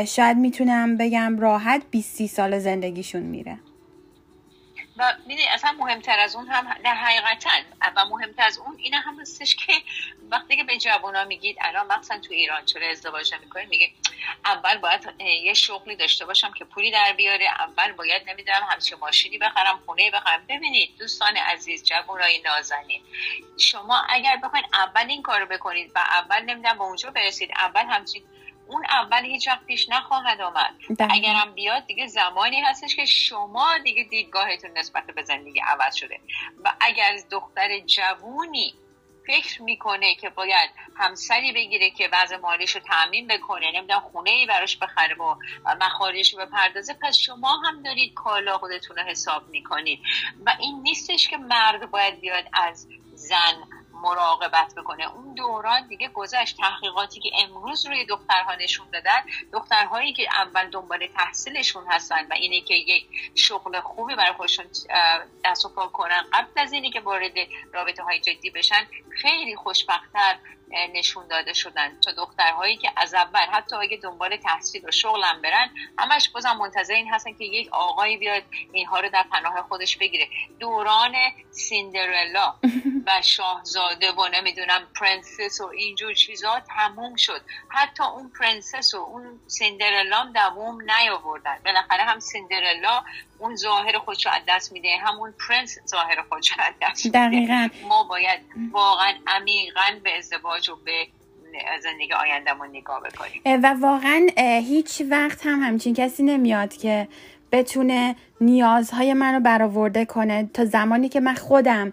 شاید 0.06 0.36
می‌تونم 0.36 0.96
بگم 0.96 1.38
راحت 1.38 1.82
20 1.90 2.26
سال 2.26 2.58
زندگیشون 2.58 3.22
میره. 3.22 3.58
و 4.98 5.14
می‌دونی 5.26 5.48
اصلا 5.48 5.72
مهمتر 5.72 6.18
از 6.18 6.36
اون 6.36 6.48
هم 6.48 6.74
در 6.84 6.94
حقیقتا 6.94 7.50
و 7.96 8.04
مهمتر 8.04 8.42
از 8.42 8.58
اون 8.58 8.76
این 8.78 8.94
هم 8.94 9.20
هستش 9.20 9.56
که 9.56 9.72
وقتی 10.30 10.56
که 10.56 10.64
به 10.64 10.78
جوانا 10.78 11.24
میگید 11.24 11.56
الان 11.60 11.86
مثلا 11.86 12.20
تو 12.20 12.34
ایران 12.34 12.64
چرا 12.64 12.90
ازدواج 12.90 13.34
نمی‌کنید 13.34 13.68
میگه 13.68 13.90
اول 14.44 14.78
باید 14.78 15.14
یه 15.20 15.54
شغلی 15.54 15.96
داشته 15.96 16.26
باشم 16.26 16.52
که 16.52 16.64
پولی 16.64 16.90
در 16.90 17.12
بیاره 17.12 17.46
اول 17.58 17.92
باید 17.92 18.30
نمی‌دونم 18.30 18.68
همچه 18.70 18.96
ماشینی 18.96 19.38
بخرم 19.38 19.80
خونه 19.86 20.10
بخرم. 20.10 20.46
ببینید 20.48 20.96
دوستان 20.98 21.36
عزیز 21.36 21.84
جوانای 21.84 22.42
نازنین 22.42 23.02
شما 23.58 24.02
اگر 24.08 24.36
بخواید 24.36 24.64
اول 24.72 25.06
این 25.08 25.22
کارو 25.22 25.46
بکنید 25.46 25.92
و 25.94 25.98
اول 25.98 26.40
نمی‌دونم 26.42 26.78
به 26.78 26.84
اونجا 26.84 27.10
برسید 27.10 27.50
اول 27.56 27.84
همچین 27.86 28.22
اون 28.68 28.84
اول 28.90 29.24
هیچ 29.24 29.48
وقت 29.48 29.66
پیش 29.66 29.88
نخواهد 29.88 30.40
آمد. 30.40 30.74
اگرم 31.10 31.54
بیاد 31.54 31.86
دیگه 31.86 32.06
زمانی 32.06 32.60
هستش 32.60 32.96
که 32.96 33.04
شما 33.04 33.78
دیگه 33.78 34.02
دیدگاهتون 34.02 34.78
نسبت 34.78 35.06
به 35.06 35.22
زندگی 35.22 35.60
عوض 35.60 35.94
شده. 35.94 36.20
و 36.64 36.72
اگر 36.80 37.16
دختر 37.30 37.78
جوونی 37.78 38.74
فکر 39.26 39.62
می‌کنه 39.62 40.14
که 40.14 40.30
باید 40.30 40.70
همسری 40.96 41.52
بگیره 41.52 41.90
که 41.90 42.08
وضع 42.12 42.36
مالیش 42.36 42.76
رو 42.76 42.80
تعمین 42.80 43.26
بکنه 43.26 43.72
نمی‌دونم 43.74 44.00
خونه 44.00 44.30
ای 44.30 44.46
براش 44.46 44.78
بخره 44.78 45.14
و 45.14 45.34
مخارجش 45.80 46.34
رو 46.34 46.46
بپردازه 46.46 46.94
پس 47.02 47.16
شما 47.16 47.56
هم 47.56 47.82
دارید 47.82 48.14
کالا 48.14 48.58
خودتون 48.58 48.96
رو 48.96 49.02
حساب 49.02 49.48
می‌کنید. 49.48 50.00
و 50.46 50.56
این 50.60 50.82
نیستش 50.82 51.28
که 51.28 51.36
مرد 51.36 51.90
باید 51.90 52.20
بیاد 52.20 52.44
از 52.52 52.88
زن 53.14 53.62
مراقبت 54.02 54.74
بکنه. 54.76 55.14
اون 55.14 55.34
دوران 55.34 55.86
دیگه 55.86 56.08
گذشت. 56.08 56.56
تحقیقاتی 56.56 57.20
که 57.20 57.30
امروز 57.42 57.86
روی 57.86 58.04
دخترها 58.04 58.54
نشون 58.54 58.86
دادن 58.92 59.20
دخترهایی 59.52 60.12
که 60.12 60.28
اول 60.34 60.70
دنبال 60.70 61.06
تحصیلشون 61.06 61.84
هستن 61.88 62.26
و 62.30 62.32
اینه 62.32 62.60
که 62.60 62.74
یک 62.74 63.08
شغل 63.34 63.80
خوبی 63.80 64.14
برای 64.14 64.32
خودشون 64.32 64.66
دست 65.44 65.64
و 65.64 65.66
پا 65.66 65.68
کنن 65.68 66.24
قبل 66.32 66.60
از 66.60 66.72
اینکه 66.72 67.00
وارد 67.00 67.32
رابطه 67.72 68.02
های 68.02 68.20
جدی 68.20 68.50
بشن 68.50 68.86
خیلی 69.22 69.56
خوشبختتر 69.56 70.38
نشون 70.94 71.28
داده 71.28 71.52
شدن. 71.52 72.00
تا 72.00 72.12
دخترهایی 72.12 72.76
که 72.76 72.92
از 72.96 73.14
اول 73.14 73.46
حتی 73.52 73.76
اگه 73.76 73.96
دنبال 73.96 74.36
تحصیل 74.36 74.86
و 74.88 74.90
شغلم 74.90 75.42
برن 75.42 75.70
همش 75.98 76.28
بازم 76.28 76.52
منتظر 76.52 76.94
این 76.94 77.08
هستن 77.08 77.32
که 77.32 77.44
یک 77.44 77.68
آقایی 77.72 78.16
بیاد 78.16 78.42
اینها 78.72 79.00
رو 79.00 79.08
در 79.08 79.24
پناه 79.32 79.62
خودش 79.68 79.96
بگیره. 79.96 80.28
دوران 80.60 81.14
سیندرلا 81.50 82.54
و 83.06 83.22
شاهزاده 83.22 84.12
و 84.12 84.28
نمی‌دونم 84.28 84.86
پرنسس 85.00 85.60
و 85.60 85.66
اینجور 85.66 86.14
چیزا 86.14 86.60
تموم 86.60 87.16
شد. 87.16 87.40
حتی 87.68 88.02
اون 88.02 88.32
پرنسس 88.40 88.94
و 88.94 88.98
اون 88.98 89.40
سیندرلا 89.46 90.32
دووم 90.34 90.90
نیاوردن. 90.90 91.58
بالاخره 91.64 92.02
هم 92.02 92.20
سیندرلا 92.20 93.04
اون 93.38 93.56
ظاهر 93.56 93.98
خودش 93.98 94.26
رو 94.26 94.32
از 94.32 94.42
دست 94.48 94.72
میده 94.72 94.88
همون 95.02 95.34
پرنس 95.48 95.78
ظاهر 95.88 96.22
خودش 96.28 96.50
رو 96.50 96.56
از 96.58 96.74
دست 96.82 97.06
میده. 97.06 97.70
ما 97.88 98.04
باید 98.04 98.40
واقعا 98.72 99.12
عمیقا 99.26 100.00
به 100.04 100.18
ازدواج 100.18 100.70
و 100.70 100.76
به 100.84 101.06
زندگی 101.82 102.12
آیندهمون 102.12 102.68
نگاه 102.68 103.00
بکنیم. 103.02 103.42
و 103.44 103.74
واقعا 103.80 104.26
هیچ 104.68 105.02
وقت 105.10 105.46
هم 105.46 105.62
همچین 105.62 105.94
کسی 105.94 106.22
نمیاد 106.22 106.76
که 106.76 107.08
بتونه 107.52 108.16
نیازهای 108.40 109.14
من 109.14 109.34
رو 109.34 109.40
برآورده 109.40 110.04
کنه 110.04 110.50
تا 110.54 110.64
زمانی 110.64 111.08
که 111.08 111.20
من 111.20 111.34
خودم 111.34 111.92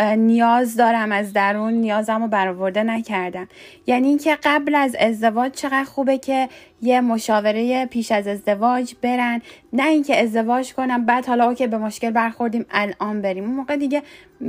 نیاز 0.00 0.76
دارم 0.76 1.12
از 1.12 1.32
درون 1.32 1.72
نیازم 1.72 2.22
رو 2.22 2.28
برآورده 2.28 2.82
نکردم. 2.82 3.48
یعنی 3.86 4.08
اینکه 4.08 4.38
قبل 4.42 4.74
از 4.74 4.96
ازدواج 5.00 5.52
چقدر 5.52 5.84
خوبه 5.84 6.18
که 6.18 6.48
یه 6.82 7.00
مشاوره 7.00 7.86
پیش 7.86 8.12
از 8.12 8.26
ازدواج 8.26 8.94
برن. 9.02 9.42
نه 9.72 9.88
اینکه 9.88 10.22
ازدواج 10.22 10.74
کنم 10.74 11.06
بعد 11.06 11.26
حالا 11.26 11.54
که 11.54 11.66
به 11.66 11.78
مشکل 11.78 12.10
برخوردیم 12.10 12.66
الان 12.70 13.22
بریم. 13.22 13.44
اون 13.44 13.54
موقع 13.54 13.76
دیگه 13.76 14.02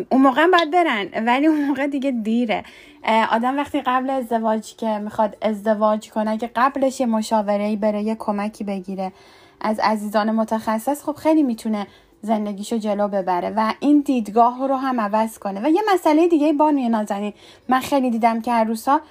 اون 0.10 0.22
موقع 0.22 0.48
باید 0.48 0.72
برن 0.72 1.08
ولی 1.26 1.48
اون 1.48 1.66
موقع 1.66 1.88
دیگه 1.88 2.12
دیره. 2.12 2.64
آدم 3.32 3.58
وقتی 3.58 3.82
قبل 3.82 4.10
ازدواج 4.10 4.76
که 4.76 4.88
می‌خواد 4.88 5.38
ازدواج 5.42 6.10
کنه 6.10 6.38
که 6.38 6.50
قبلش 6.56 7.00
یه 7.00 7.06
مشاوره 7.06 7.76
بره 7.76 8.02
یه 8.02 8.16
کمکی 8.16 8.64
بگیره 8.64 9.12
از 9.62 9.80
عزیزان 9.80 10.32
متخصص 10.32 11.04
خب 11.04 11.16
خیلی 11.16 11.44
می‌تونه 11.44 11.88
زندگیشو 12.24 12.78
جلو 12.78 13.08
ببره 13.08 13.50
و 13.50 13.74
این 13.80 14.00
دیدگاه 14.00 14.68
رو 14.68 14.76
هم 14.76 15.02
عوض 15.02 15.40
کنه. 15.40 15.62
و 15.64 15.70
یه 15.70 15.82
مسئله 15.94 16.28
دیگه 16.28 16.54
بانوی 16.54 16.90
نازنین 16.90 17.34
من 17.70 17.80
خیلی 17.80 18.10
دیدم 18.10 18.42
که 18.42 18.52
عروسا 18.52 19.02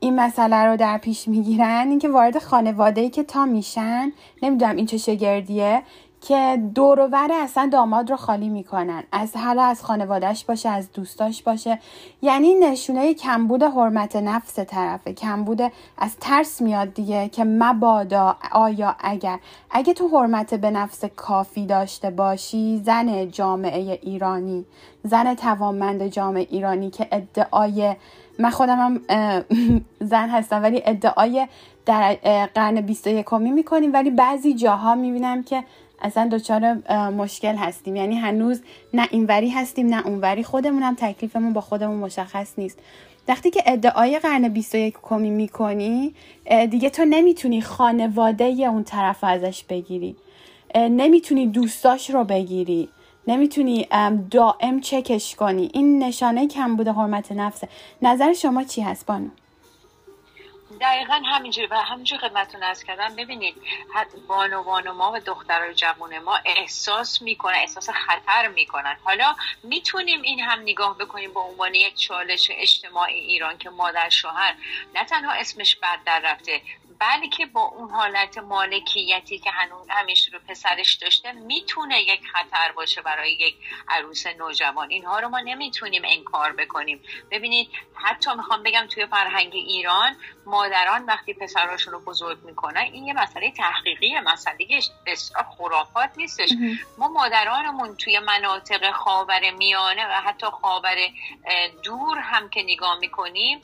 این 0.00 0.16
مسئله 0.16 0.56
رو 0.56 0.76
در 0.76 0.98
پیش 0.98 1.28
می‌گیرن 1.28 1.86
اینکه 1.88 2.08
وارد 2.08 2.38
خانواده 2.38 3.00
ای 3.00 3.10
که 3.10 3.22
تا 3.22 3.44
میشن 3.44 4.12
نمی‌دونم 4.42 4.76
این 4.76 4.86
چه 4.86 4.96
شگردیه 4.96 5.82
که 6.28 6.62
دوروبر 6.74 7.28
اصلا 7.32 7.68
داماد 7.72 8.10
رو 8.10 8.16
خالی 8.16 8.48
می‌کنن. 8.48 9.02
از 9.12 9.36
حالا 9.36 9.62
از 9.62 9.84
خانوادهش 9.84 10.44
باشه 10.44 10.68
از 10.68 10.92
دوستاش 10.92 11.42
باشه. 11.42 11.78
یعنی 12.22 12.54
نشونه 12.54 13.14
کمبود 13.14 13.62
حرمت 13.62 14.16
نفس 14.16 14.58
طرفه. 14.58 15.12
کمبود 15.12 15.62
از 15.98 16.16
ترس 16.20 16.62
میاد 16.62 16.94
دیگه 16.94 17.28
که 17.28 17.44
مبادا 17.44 18.36
آیا 18.52 18.96
اگر. 19.00 19.38
اگه 19.70 19.94
تو 19.94 20.08
حرمت 20.08 20.54
به 20.54 20.70
نفس 20.70 21.04
کافی 21.04 21.66
داشته 21.66 22.10
باشی 22.10 22.82
زن 22.84 23.28
جامعه 23.30 23.98
ایرانی 24.02 24.64
زن 25.04 25.34
توانمند 25.34 26.06
جامعه 26.06 26.46
ایرانی 26.50 26.90
که 26.90 27.08
ادعای 27.12 27.94
من 28.38 28.50
خودم 28.50 28.76
هم 28.76 29.00
زن 30.10 30.28
هستم 30.28 30.62
ولی 30.62 30.82
ادعای 30.84 31.46
در 31.86 32.14
قرن 32.54 32.80
21 32.80 33.32
می‌کنیم. 33.32 33.92
ولی 33.92 34.10
بعضی 34.10 34.54
جاها 34.54 34.94
می‌بینم 34.94 35.42
که 35.42 35.64
اصلا 36.02 36.28
دچار 36.28 36.74
مشکل 37.10 37.56
هستیم. 37.56 37.96
یعنی 37.96 38.16
هنوز 38.16 38.62
نه 38.94 39.08
اینوری 39.10 39.50
هستیم 39.50 39.86
نه 39.86 40.06
اونوری. 40.06 40.42
خودمون 40.44 40.82
هم 40.82 40.94
تکلیفمون 40.94 41.52
با 41.52 41.60
خودمون 41.60 41.96
مشخص 41.96 42.58
نیست. 42.58 42.78
وقتی 43.28 43.50
که 43.50 43.62
ادعای 43.66 44.18
قرن 44.18 44.48
21 44.48 44.94
کمی 45.02 45.30
می‌کنی 45.30 46.14
دیگه 46.70 46.90
تو 46.90 47.04
نمی‌تونی 47.04 47.60
خانواده 47.60 48.44
اون 48.44 48.84
طرف 48.84 49.24
ازش 49.24 49.64
بگیری. 49.64 50.16
نمی‌تونی 50.76 51.46
دوستاش 51.46 52.10
رو 52.10 52.24
بگیری. 52.24 52.88
نمی‌تونی 53.28 53.86
دائم 54.30 54.80
چکش 54.80 55.34
کنی. 55.34 55.70
این 55.74 56.02
نشانه 56.02 56.48
کم 56.48 56.76
بوده 56.76 56.92
حرمت 56.92 57.32
نفسه 57.32 57.68
نظر 58.02 58.32
شما 58.32 58.64
چی 58.64 58.80
هست 58.80 59.06
بانو؟ 59.06 59.28
دقیقا 60.80 61.22
همینجوری 61.26 61.66
و 61.66 61.74
همینجور 61.74 62.18
خدمتتون 62.18 62.62
ارز 62.62 62.84
کردم. 62.84 63.16
ببینید 63.16 63.62
بانوان 64.28 64.90
ما 64.90 65.12
و 65.12 65.20
دخترای 65.20 65.74
جوان 65.74 66.18
ما 66.18 66.38
احساس 66.44 67.22
می‌کنن 67.22 67.54
احساس 67.54 67.90
خطر 67.90 68.48
می‌کنن. 68.48 68.96
حالا 69.04 69.34
می‌تونیم 69.62 70.22
این 70.22 70.40
هم 70.40 70.60
نگاه 70.60 70.98
بکنیم 70.98 71.34
به 71.34 71.40
عنوان 71.40 71.74
یک 71.74 71.94
چالش 71.98 72.50
اجتماعی 72.54 73.20
ایران 73.20 73.58
که 73.58 73.70
مادر 73.70 74.08
شوهر 74.08 74.54
نه 74.94 75.04
تنها 75.04 75.32
اسمش 75.32 75.76
بد 75.76 75.98
در 76.04 76.20
رفته 76.20 76.62
بلکه 77.02 77.46
با 77.46 77.60
اون 77.60 77.90
حالت 77.90 78.38
مالکیتی 78.38 79.38
که 79.38 79.50
هنوز 79.50 79.86
همیشه 79.90 80.30
رو 80.30 80.38
پسرش 80.48 80.94
داشته 80.94 81.32
می‌تونه 81.32 82.00
یک 82.02 82.20
خطر 82.32 82.72
باشه 82.76 83.02
برای 83.02 83.32
یک 83.32 83.56
عروس 83.88 84.26
نوجوان. 84.26 84.90
اینها 84.90 85.20
رو 85.20 85.28
ما 85.28 85.40
نمی‌تونیم 85.40 86.02
انکار 86.04 86.52
بکنیم. 86.52 87.02
ببینید 87.30 87.68
حتی 87.94 88.34
می‌خوام 88.34 88.62
بگم 88.62 88.86
توی 88.86 89.06
فرهنگ 89.06 89.52
ایران 89.54 90.16
مادران 90.46 91.04
وقتی 91.04 91.34
پسراشون 91.34 91.92
رو 91.92 92.00
بزرگ 92.00 92.38
می‌کنن 92.44 92.80
این 92.80 93.04
یه 93.04 93.12
مسئله 93.12 93.50
تحقیقی 93.50 94.20
مسئله 94.20 94.80
بسیار 95.06 95.46
خرافات 95.58 96.10
نیستش. 96.16 96.50
ما 96.98 97.08
مادرانمون 97.08 97.96
توی 97.96 98.18
مناطق 98.18 98.90
خاور 98.90 99.50
میانه 99.50 100.06
و 100.06 100.20
حتی 100.20 100.46
خاور 100.46 100.96
دور 101.84 102.18
هم 102.18 102.48
که 102.50 102.62
نگاه 102.62 102.98
می‌کنیم 102.98 103.62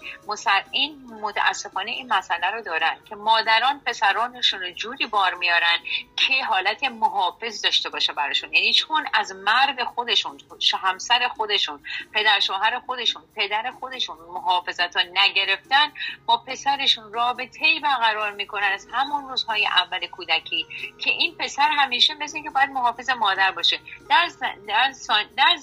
این 0.72 1.18
متاسفانه 1.22 1.91
این 1.91 2.12
مسئله 2.12 2.51
رو 2.51 2.62
دارن 2.62 2.97
که 3.09 3.14
مادران 3.29 3.81
پسرانشون 3.87 4.61
رو 4.61 4.70
جوری 4.70 5.07
بار 5.07 5.35
میارن 5.35 5.79
که 6.16 6.45
حالت 6.45 6.85
محافظ 6.85 7.64
داشته 7.64 7.91
باشه 7.91 8.12
براشون. 8.12 8.53
یعنی 8.53 8.72
چون 8.72 9.07
از 9.14 9.33
مرد 9.33 9.85
خودشون 9.85 10.39
همسر 10.83 11.29
خودشون 11.29 11.81
پدر 12.12 12.41
شوهر 12.41 12.79
خودشون 12.87 13.22
پدر 13.37 13.70
خودشون 13.81 14.16
محافظت 14.16 14.97
ها 14.97 15.03
نگرفتن 15.12 15.93
با 16.26 16.37
پسرشون 16.37 17.12
رابطه 17.12 17.66
ای 17.66 17.81
برقرار 17.81 18.33
می‌کنن 18.33 18.70
از 18.74 18.89
همون 18.93 19.29
روزهای 19.29 19.66
اول 19.66 20.07
کودکی 20.07 20.66
که 20.99 21.11
این 21.11 21.35
پسر 21.35 21.68
همیشه 21.70 22.14
مثل 22.14 22.43
که 22.43 22.51
باید 22.51 22.70
محافظ 22.70 23.11
مادر 23.11 23.51
باشه. 23.51 23.79
در 24.09 24.29
در 24.66 24.93
در 25.37 25.57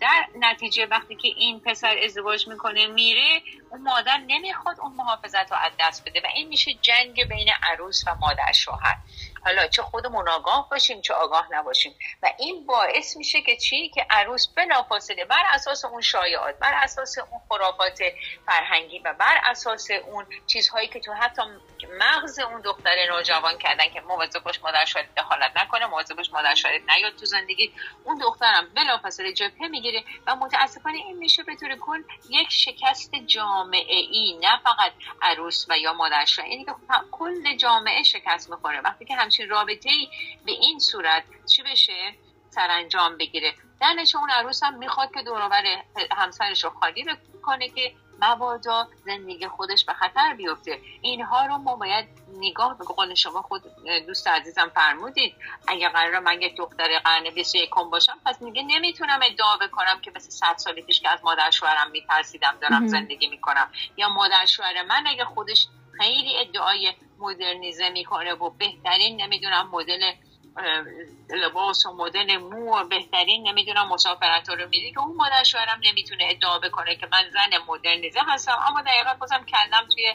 در 0.00 0.26
نتیجه 0.38 0.86
وقتی 0.86 1.16
که 1.16 1.28
این 1.28 1.60
پسر 1.60 1.96
ازدواج 2.04 2.48
می‌کنه 2.48 2.86
میره 2.86 3.42
اون 3.70 3.82
مادر 3.82 4.18
نمی‌خواد 4.26 4.80
اون 4.80 4.92
محافظت 4.92 5.52
رو 5.52 5.56
از 5.62 5.72
دست 5.80 6.02
بده 6.08 6.20
و 6.24 6.26
این 6.34 6.48
میشه 6.48 6.70
جنگ 6.82 7.24
بین 7.28 7.48
عروس 7.62 8.04
و 8.06 8.14
مادر 8.20 8.52
شوهر. 8.52 8.96
حالا 9.44 9.66
چه 9.66 9.82
خودمون 9.82 10.28
آگاه 10.28 10.68
باشیم 10.70 11.00
چه 11.00 11.14
آگاه 11.14 11.48
نباشیم. 11.50 11.94
و 12.22 12.32
این 12.38 12.66
باعث 12.66 13.16
میشه 13.16 13.42
که 13.42 13.56
چی؟ 13.56 13.88
که 13.88 14.06
عروس 14.10 14.48
بلافاصله 14.56 15.24
بر 15.24 15.42
اساس 15.50 15.84
اون 15.84 16.00
شایعات 16.00 16.58
بر 16.58 16.74
اساس 16.74 17.18
اون 17.18 17.40
خرافات 17.48 17.98
فرهنگی 18.46 18.98
و 18.98 19.14
بر 19.18 19.40
اساس 19.44 19.90
اون 19.90 20.26
چیزهایی 20.46 20.88
که 20.88 21.00
تو 21.00 21.12
حتی 21.12 21.42
مغز 22.00 22.38
اون 22.38 22.60
دختر 22.60 22.96
نوجوان 23.10 23.58
کردن 23.58 23.88
که 23.88 24.00
مواظب 24.00 24.42
باش 24.42 24.62
مادر 24.62 24.84
شاید 24.84 25.06
دخالت 25.16 25.52
نکنه 25.56 25.86
مواظب 25.86 26.16
باش 26.16 26.32
مادر 26.32 26.54
شاید 26.54 26.90
نیاد 26.90 27.16
تو 27.16 27.26
زندگی 27.26 27.72
اون 28.04 28.18
دخترم 28.18 28.68
بلافاصله 28.74 29.32
جبهه 29.32 29.68
می‌گیره 29.68 30.04
و 30.26 30.36
متاسفانه 30.36 30.96
این 30.96 31.16
میشه 31.16 31.42
به 31.42 31.56
طور 31.56 31.76
کل 31.76 32.02
یک 32.30 32.48
شکست 32.50 33.14
جامعه 33.26 33.96
ای 33.96 34.38
نه 34.42 34.60
فقط 34.64 34.92
عروس 35.22 35.66
و 35.68 35.78
یا 35.78 35.92
مادر 35.92 36.24
شاید 36.24 36.48
یعنی 36.48 36.64
که 36.64 36.72
کل 37.10 37.56
جامعه 37.56 38.02
شکست 38.02 38.50
می‌خوره. 38.50 38.80
وقتی 38.80 39.04
که 39.04 39.16
همچین 39.30 39.48
رابطه 39.48 39.90
ای 39.90 40.08
به 40.46 40.52
این 40.52 40.78
صورت 40.78 41.24
چی 41.46 41.62
بشه؟ 41.62 42.14
سرانجام 42.50 43.16
بگیره. 43.16 43.54
در 43.80 43.96
اون 44.14 44.30
عروس 44.30 44.62
هم 44.62 44.78
می‌خواد 44.78 45.14
که 45.14 45.22
دورآور 45.22 45.64
همسرش 46.12 46.64
رو 46.64 46.70
خالی 46.70 47.04
بکنه 47.34 47.68
که 47.68 47.94
مبادا 48.22 48.88
زندگی 49.04 49.48
خودش 49.48 49.84
به 49.84 49.92
خطر 49.92 50.34
بیفته. 50.34 50.80
اینها 51.02 51.46
رو 51.46 51.56
ما 51.56 51.76
باید 51.76 52.08
نگاه 52.36 52.78
به 52.78 52.84
قول 52.84 53.14
شما 53.14 53.42
خود 53.42 53.62
دوست 54.06 54.28
عزیزم 54.28 54.72
فرمودید. 54.74 55.34
اگر 55.68 55.88
قرار 55.88 56.18
من 56.18 56.42
یک 56.42 56.56
دختر 56.56 56.98
قرن 56.98 57.30
21 57.30 57.70
باشم 57.90 58.18
پس 58.26 58.42
میگه 58.42 58.62
نمی‌تونم 58.62 59.20
ادعا 59.22 59.56
بکنم 59.56 60.00
که 60.00 60.12
مثل 60.16 60.30
100 60.30 60.56
سال 60.56 60.80
پیش 60.80 61.00
که 61.00 61.10
از 61.10 61.24
مادر 61.24 61.50
شوهرم 61.50 61.90
میترسیدم 61.90 62.58
دارم 62.60 62.86
زندگی 62.86 63.28
می‌کنم. 63.28 63.70
یا 63.96 64.08
مادر 64.08 64.46
شوهر 64.46 64.82
من 64.82 65.06
اگه 65.06 65.24
خودش 65.24 65.66
خیلی 65.98 66.38
ادعای 66.38 66.94
مدرنیزه 67.20 67.88
می‌کنه 67.88 68.32
و 68.32 68.50
بهترین 68.50 69.22
نمی‌دونم 69.22 69.70
مدل 69.72 70.12
لباس 71.30 71.86
و 71.86 71.92
مدل 71.92 72.36
مو 72.36 72.84
بهترین 72.84 73.48
نمی‌دونم 73.48 73.88
مسافرت 73.88 74.48
رو 74.48 74.68
میدی 74.68 74.92
که 74.92 75.00
اون 75.00 75.16
مادر 75.16 75.42
شوهرم 75.44 75.80
نمی‌تونه 75.84 76.24
ادعا 76.30 76.58
بکنه 76.58 76.96
که 76.96 77.08
من 77.12 77.30
زن 77.30 77.58
مدرنیزه 77.68 78.20
هستم. 78.26 78.58
اما 78.68 78.82
دقیقا 78.82 79.14
بازم 79.20 79.44
کلم 79.44 79.88
توی 79.94 80.14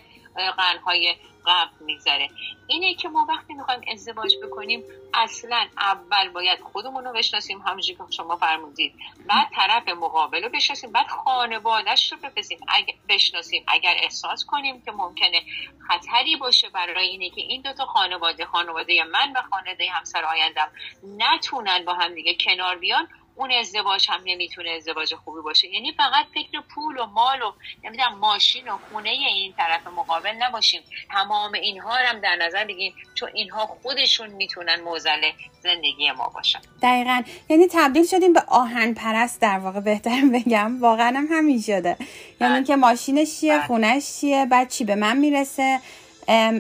قرنهای 0.58 1.16
قبل 1.46 1.86
میگذره. 1.86 2.30
اینه 2.68 2.94
که 2.94 3.10
ما 3.10 3.26
وقتی 3.30 3.54
می‌خوایم 3.54 3.82
ازدواج 3.92 4.36
بکنیم 4.44 4.84
اصلا 5.14 5.68
اول 5.78 6.30
باید 6.30 6.60
خودمون 6.60 7.06
رو 7.06 7.14
بشناسیم. 7.14 7.62
همونجوری 7.62 7.98
که 7.98 8.04
شما 8.10 8.36
فرمودید. 8.36 8.94
بعد 9.28 9.48
طرف 9.56 9.90
مقابل 9.90 10.44
رو 10.44 10.50
بشناسیم. 10.50 10.92
بعد 10.92 11.08
خانوادهش 11.08 12.12
رو 12.12 12.18
بپسیم 12.18 12.58
بشناسیم 13.10 13.64
اگر 13.68 13.96
احساس 14.04 14.46
کنیم 14.46 14.82
که 14.82 14.92
ممکنه 14.92 15.42
خطری 15.88 16.36
باشه 16.36 16.70
برای 16.70 17.08
اینه 17.08 17.30
که 17.30 17.42
این 17.42 17.62
دوتا 17.62 17.86
خانواده 17.86 18.46
خانواده 18.46 19.04
من 19.04 19.34
و 19.36 19.42
خانواده 19.50 19.92
همسر 19.92 20.26
آیندم 20.26 20.72
نتونن 21.18 21.86
با 21.86 21.94
هم 21.94 22.14
دیگه 22.14 22.36
کنار 22.40 22.78
بیان 22.78 23.08
اون 23.36 23.52
ازدواج 23.52 24.08
هم 24.10 24.22
نمی‌تونه 24.26 24.70
ازدواج 24.70 25.16
خوبی 25.16 25.42
باشه. 25.42 25.68
یعنی 25.68 25.92
فقط 25.92 26.26
فکر 26.34 26.62
پول 26.76 26.98
و 26.98 27.06
مال 27.06 27.42
و 27.42 27.52
نمی‌دونم 27.84 28.18
ماشین 28.18 28.68
و 28.68 28.78
خونه 28.90 29.10
این 29.10 29.54
طرف 29.58 29.88
مقابل 29.88 30.34
نباشیم. 30.40 30.82
تمام 31.12 31.54
اینها 31.54 31.96
هم 31.96 32.20
در 32.20 32.36
نظر 32.36 32.66
بگیم 32.66 32.94
چون 33.16 33.30
اینها 33.34 33.66
خودشون 33.66 34.30
می‌تونن 34.30 34.82
موزل 34.82 35.32
زندگی 35.64 36.12
ما 36.12 36.32
باشن. 36.36 36.60
دقیقا. 36.82 37.24
یعنی 37.50 37.68
تبدیل 37.72 38.06
شدیم 38.06 38.34
به 38.34 38.44
آهن 38.48 38.94
پرست 38.94 39.42
در 39.42 39.60
واقع 39.60 39.80
بهتر 39.80 40.22
بگم. 40.34 40.82
واقعا 40.82 41.18
هم 41.18 41.28
همین 41.32 41.62
شده. 41.62 41.98
یعنی 42.42 42.54
بله. 42.54 42.64
که 42.64 42.76
ماشینش 42.76 43.40
چیه 43.40 43.58
بله. 43.58 43.68
خونش 43.68 44.22
چیه 44.22 44.46
بعد 44.46 44.70
چی 44.70 44.84
به 44.84 44.96
من 44.96 45.18
می‌رسه؟ 45.18 45.80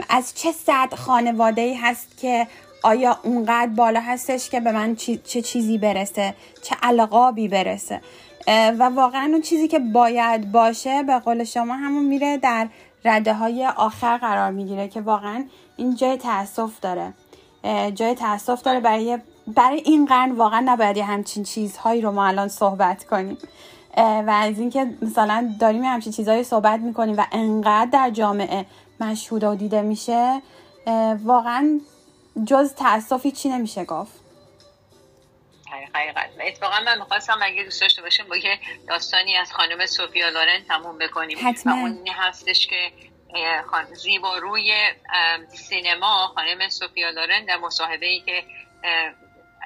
از 0.09 0.33
چه 0.35 0.51
صد 0.51 0.93
خانواده 0.93 1.61
ای 1.61 1.73
هست 1.73 2.21
که 2.21 2.47
آیا 2.83 3.19
اونقدر 3.23 3.71
بالا 3.71 3.99
هستش 3.99 4.49
که 4.49 4.59
به 4.59 4.71
من 4.71 4.95
چه 4.95 5.41
چیزی 5.41 5.77
برسه؟ 5.77 6.35
چه 6.61 6.75
علاقابی 6.83 7.47
برسه؟ 7.47 8.01
و 8.47 8.83
واقعا 8.83 9.29
اون 9.31 9.41
چیزی 9.41 9.67
که 9.67 9.79
باید 9.79 10.51
باشه 10.51 11.03
به 11.03 11.19
قول 11.19 11.43
شما 11.43 11.73
همون 11.73 12.05
میره 12.05 12.37
در 12.37 12.67
رده 13.05 13.33
های 13.33 13.67
آخر 13.67 14.17
قرار 14.17 14.51
می‌گیره 14.51 14.87
که 14.87 15.01
واقعا 15.01 15.45
این 15.77 15.95
جای 15.95 16.17
تاسف 16.17 16.79
داره. 16.79 17.13
جای 17.95 18.15
تاسف 18.15 18.61
داره 18.61 18.79
برای 18.79 19.19
برای 19.47 19.81
این 19.85 20.05
قرن 20.05 20.31
واقعا 20.31 20.63
نباید 20.65 20.97
همچین 20.97 21.43
چیزهایی 21.43 22.01
رو 22.01 22.11
ما 22.11 22.25
الان 22.25 22.47
صحبت 22.47 23.03
کنیم. 23.03 23.37
و 23.97 24.29
از 24.41 24.59
اینکه 24.59 24.93
مثلا 25.01 25.55
داریم 25.59 25.83
همچین 25.83 26.13
چیزهایی 26.13 26.43
صحبت 26.43 26.79
می‌کنیم 26.79 27.17
و 27.17 27.23
انقدر 27.31 27.89
در 27.91 28.09
جامعه 28.09 28.65
مشهود 28.99 29.43
و 29.43 29.55
دیده 29.55 29.81
میشه 29.81 30.41
واقعا 31.23 31.79
جز 32.43 32.75
تاسفی 32.75 33.31
چی 33.31 33.49
نمیشه 33.49 33.85
گفت. 33.85 34.25
حقیقت. 35.93 36.29
اتفاقا 36.47 36.79
من 36.85 36.99
می‌خواستم 36.99 37.39
اگه 37.41 37.63
دوست 37.63 37.81
داشته 37.81 38.01
باشیم 38.01 38.27
با 38.27 38.37
یه 38.37 38.59
داستانی 38.87 39.35
از 39.35 39.53
خانم 39.53 39.85
سوفیا 39.85 40.29
لورن 40.29 40.63
تموم 40.67 40.97
بکنیم. 40.97 41.37
حتما. 41.43 41.73
و 41.73 41.77
اون 41.77 42.07
هستش 42.07 42.67
که 42.67 42.91
زیباروی 43.93 44.73
سینما 45.47 46.27
خانم 46.35 46.69
سوفیا 46.69 47.09
لورن 47.09 47.45
در 47.45 47.57
مصاحبه 47.57 48.05
ای 48.05 48.19
که 48.19 48.43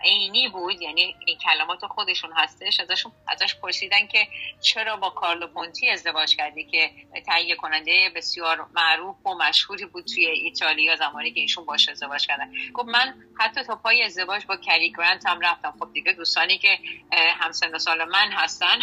عینی 0.04 0.48
بود 0.48 0.82
یعنی 0.82 1.16
این 1.26 1.38
کلمات 1.38 1.86
خودشون 1.86 2.32
هستش 2.36 2.80
ازشون 2.80 3.12
ازش 3.28 3.56
پرسیدن 3.56 4.08
که 4.08 4.28
چرا 4.62 4.96
با 4.96 5.10
کارلو 5.10 5.48
پونتی 5.48 5.90
ازدواج 5.90 6.36
کردی 6.36 6.64
که 6.64 6.92
تهیه 7.26 7.56
کننده 7.56 8.12
بسیار 8.16 8.68
معروف 8.74 9.26
و 9.26 9.34
مشهوری 9.34 9.86
بود 9.86 10.06
توی 10.06 10.26
ایتالیا 10.26 10.96
زمانی 10.96 11.32
که 11.32 11.40
ایشون 11.40 11.66
باش 11.66 11.90
ازدواج 11.90 12.28
کردن. 12.28 12.52
گفت 12.74 12.90
من 12.90 13.14
حتی 13.40 13.64
تا 13.64 13.76
پای 13.76 14.04
ازدواج 14.04 14.46
با 14.46 14.58
کری 14.58 14.92
گرانت 14.92 15.26
هم 15.26 15.42
رفتم. 15.42 15.74
خب 15.80 15.94
دیگه 15.94 16.14
دوستانی 16.14 16.58
که 16.58 16.80
همسن 17.12 17.78
سال 17.78 18.04
من 18.06 18.32
هستن 18.32 18.80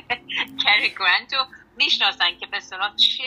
کری 0.64 0.94
گرانت 0.98 1.34
رو 1.34 1.44
می‌شناسن 1.76 2.38
که 2.40 2.46
به 2.46 2.60
چه 2.96 3.24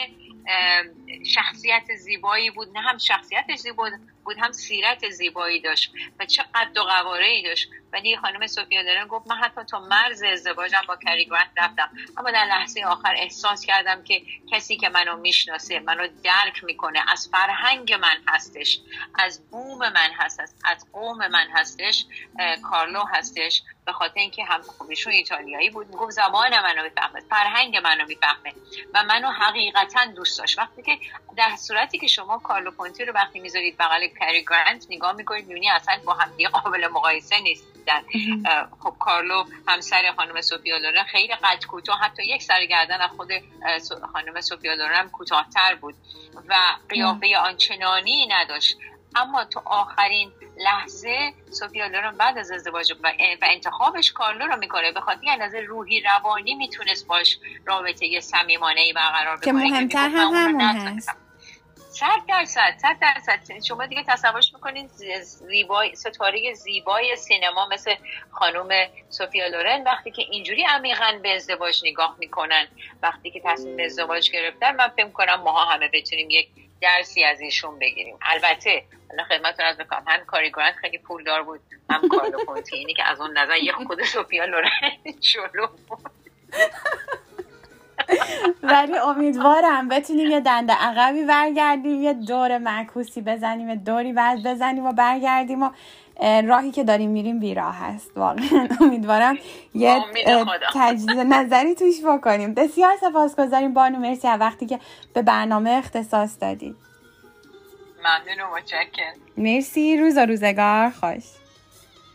شخصیت 1.25 1.95
زیبایی 1.95 2.51
بود. 2.51 2.67
نه 2.77 2.81
هم 2.81 2.97
شخصیت 2.97 3.55
زیبایی 3.55 3.93
بود 4.25 4.37
هم 4.39 4.51
سیرت 4.51 5.09
زیبایی 5.09 5.61
داشت 5.61 5.93
و 6.19 6.25
چه 6.25 6.43
قد 6.55 6.77
و 6.77 6.83
قواره 6.83 7.41
داشت. 7.45 7.69
ولی 7.93 8.17
خانم 8.17 8.47
سوفیا 8.47 8.83
دارن 8.83 9.07
گفت 9.07 9.27
من 9.27 9.35
حتی 9.35 9.61
تا 9.63 9.79
مرز 9.79 10.23
ازدواجم 10.23 10.81
با 10.87 10.95
کری 10.95 11.29
رفتم. 11.57 11.89
اما 12.17 12.31
در 12.31 12.45
لحظه 12.45 12.83
آخر 12.85 13.13
احساس 13.17 13.65
کردم 13.65 14.03
که 14.03 14.21
کسی 14.51 14.77
که 14.77 14.89
منو 14.89 15.17
می‌شناسه 15.17 15.79
منو 15.79 16.07
درک 16.23 16.63
می‌کنه 16.63 16.99
از 17.11 17.29
فرهنگ 17.31 17.93
من 17.93 18.17
هستش 18.27 18.79
از 19.15 19.49
بوم 19.51 19.79
من 19.79 20.09
هست 20.13 20.39
از 20.65 20.85
قوم 20.93 21.27
من 21.27 21.47
هستش 21.53 22.05
کارلو 22.71 23.03
هستش. 23.13 23.61
به 23.87 23.93
خاطر 23.93 24.19
اینکه 24.19 24.43
هم 24.43 24.61
خوبیشون 24.61 25.13
ایتالیایی 25.13 25.69
بود. 25.69 25.87
می‌گفت 25.87 26.11
زبان 26.11 26.59
منو 26.61 26.83
می‌فهمه 26.83 27.19
فرهنگ 27.29 27.77
منو 27.77 28.05
می‌فهمه 28.07 28.53
و 28.93 29.03
منو 29.03 29.31
حقیقتا 29.31 30.05
دوست 30.15 30.39
داشت. 30.39 30.59
وقتی 30.59 30.81
که 30.81 30.97
در 31.37 31.55
صورتی 31.55 31.99
که 31.99 32.07
شما 32.07 32.37
کارلو 32.37 32.71
پونتی 32.71 33.05
رو 33.05 33.13
وقتی 33.13 33.39
می‌ذارید 33.39 33.77
بغل 33.77 34.07
کری 34.07 34.45
گرانت 34.45 34.85
نگاه 34.89 35.11
می‌کنید 35.11 35.47
می‌بینی 35.47 35.69
اصلا 35.69 35.99
با 36.05 36.13
هم 36.13 36.31
قابل 36.53 36.87
مقایسه 36.87 37.39
نیستن. 37.39 38.03
خب 38.83 38.95
کارلو 38.99 39.43
همسر 39.67 40.13
خانم 40.15 40.41
سوفیا 40.41 40.77
لورن 40.77 41.03
خیلی 41.03 41.35
قد 41.35 41.65
کوتاه 41.65 41.99
حتی 41.99 42.23
یک 42.25 42.43
سر 42.43 42.65
گردن 42.65 43.01
از 43.01 43.09
خود 43.09 43.29
خانم 44.13 44.41
سوفیا 44.41 44.73
لورن 44.73 45.09
کوتاهتر 45.09 45.75
بود 45.75 45.95
و 46.47 46.55
قیافه 46.89 47.37
آنچنانی 47.37 48.27
نداشت. 48.27 48.77
اما 49.15 49.45
تو 49.45 49.61
آخرین 49.65 50.31
لحظه 50.57 51.33
سوفیا 51.51 51.87
لورن 51.87 52.17
بعد 52.17 52.37
از 52.37 52.51
ازدواج 52.51 52.91
و 52.91 53.11
انتخابش 53.41 54.11
کارلو 54.11 54.45
رو 54.45 54.57
می‌کنه. 54.57 54.91
به 54.91 55.01
خاطر 55.01 55.21
اندازه 55.29 55.59
روحی 55.59 56.01
روانی 56.01 56.55
می‌تونست 56.55 57.07
باش 57.07 57.39
رابطه 57.65 58.19
صمیمانه 58.19 58.81
ای 58.81 58.93
برقرار 58.93 59.37
بکنه. 59.37 59.45
که 59.45 59.53
مهمتر 59.53 60.09
هم 60.09 60.31
همون 60.33 60.99
صد 61.89 62.25
درصد 62.27 62.77
صد 62.77 62.97
درصد. 63.01 63.63
شما 63.67 63.85
دیگه 63.85 64.03
تصورش 64.07 64.53
می‌کنید 64.53 64.91
زیبای 65.21 65.95
ستاره 65.95 66.53
زیبای 66.53 67.15
سینما 67.15 67.67
مثل 67.71 67.95
خانم 68.31 68.87
سوفیا 69.09 69.47
لورن 69.47 69.83
وقتی 69.83 70.11
که 70.11 70.21
اینجوری 70.21 70.63
عمیقا 70.63 71.19
به 71.23 71.35
ازدواج 71.35 71.81
نگاه 71.85 72.15
می‌کنن. 72.19 72.67
وقتی 73.03 73.31
که 73.31 73.41
تصمیم 73.45 73.85
ازدواج 73.85 74.31
گرفتن 74.31 74.75
من 74.75 74.87
فکر 74.87 75.09
کنم 75.09 75.35
ماها 75.35 75.65
همه 75.65 75.89
بتونیم 75.93 76.29
یک 76.29 76.49
درسی 76.81 77.23
از 77.23 77.41
ایشون 77.41 77.79
بگیریم. 77.79 78.17
البته 78.21 78.83
حالا 79.09 79.23
خدمتتون 79.23 79.65
از 79.65 79.77
بکنم 79.77 80.03
هم 80.07 80.25
کاریگورن 80.25 80.71
خیلی 80.71 80.97
پولدار 80.97 81.43
بود 81.43 81.59
هم 81.89 82.07
کارلو 82.07 82.37
اینی 82.73 82.93
که 82.93 83.03
از 83.03 83.21
اون 83.21 83.37
نظر 83.37 83.57
یه 83.57 83.71
خود 83.71 84.03
سوفیا 84.03 84.45
لورن 84.45 84.69
بود. 85.87 85.99
ولی 88.63 88.97
امیدوارم 88.97 89.87
بتونیم 89.87 90.31
یه 90.31 90.39
دنده 90.39 90.73
عقبی 90.73 91.25
برگردیم 91.25 92.01
یه 92.01 92.13
دور 92.13 92.57
معکوسی 92.57 93.21
بزنیم 93.21 93.69
یه 93.69 93.75
دوری 93.75 94.13
بعد 94.13 94.43
بزنیم 94.43 94.85
و 94.85 94.91
برگردیم 94.91 95.63
و 95.63 95.69
راهی 96.21 96.71
که 96.71 96.83
داریم 96.83 97.09
میریم 97.09 97.39
بیراه 97.39 97.75
هست 97.75 98.11
واقعا 98.17 98.67
امیدوارم 98.81 99.37
یه 99.73 100.01
تجدید 100.73 101.19
نظری 101.19 101.75
توش 101.75 101.95
بکنیم. 102.05 102.53
بسیار 102.53 102.97
سپاسگزاریم. 103.01 103.73
بانو 103.73 103.99
مرسی 103.99 104.27
از 104.27 104.39
وقتی 104.39 104.65
که 104.65 104.79
به 105.13 105.21
برنامه 105.21 105.69
اختصاص 105.69 106.37
دادید 106.41 106.75
ممنون 107.99 108.51
و 108.51 108.55
متشکرم. 108.55 109.13
مرسی. 109.37 109.97
روز 109.97 110.17
و 110.17 110.25
روزگار. 110.25 110.89
خوش. 110.89 111.23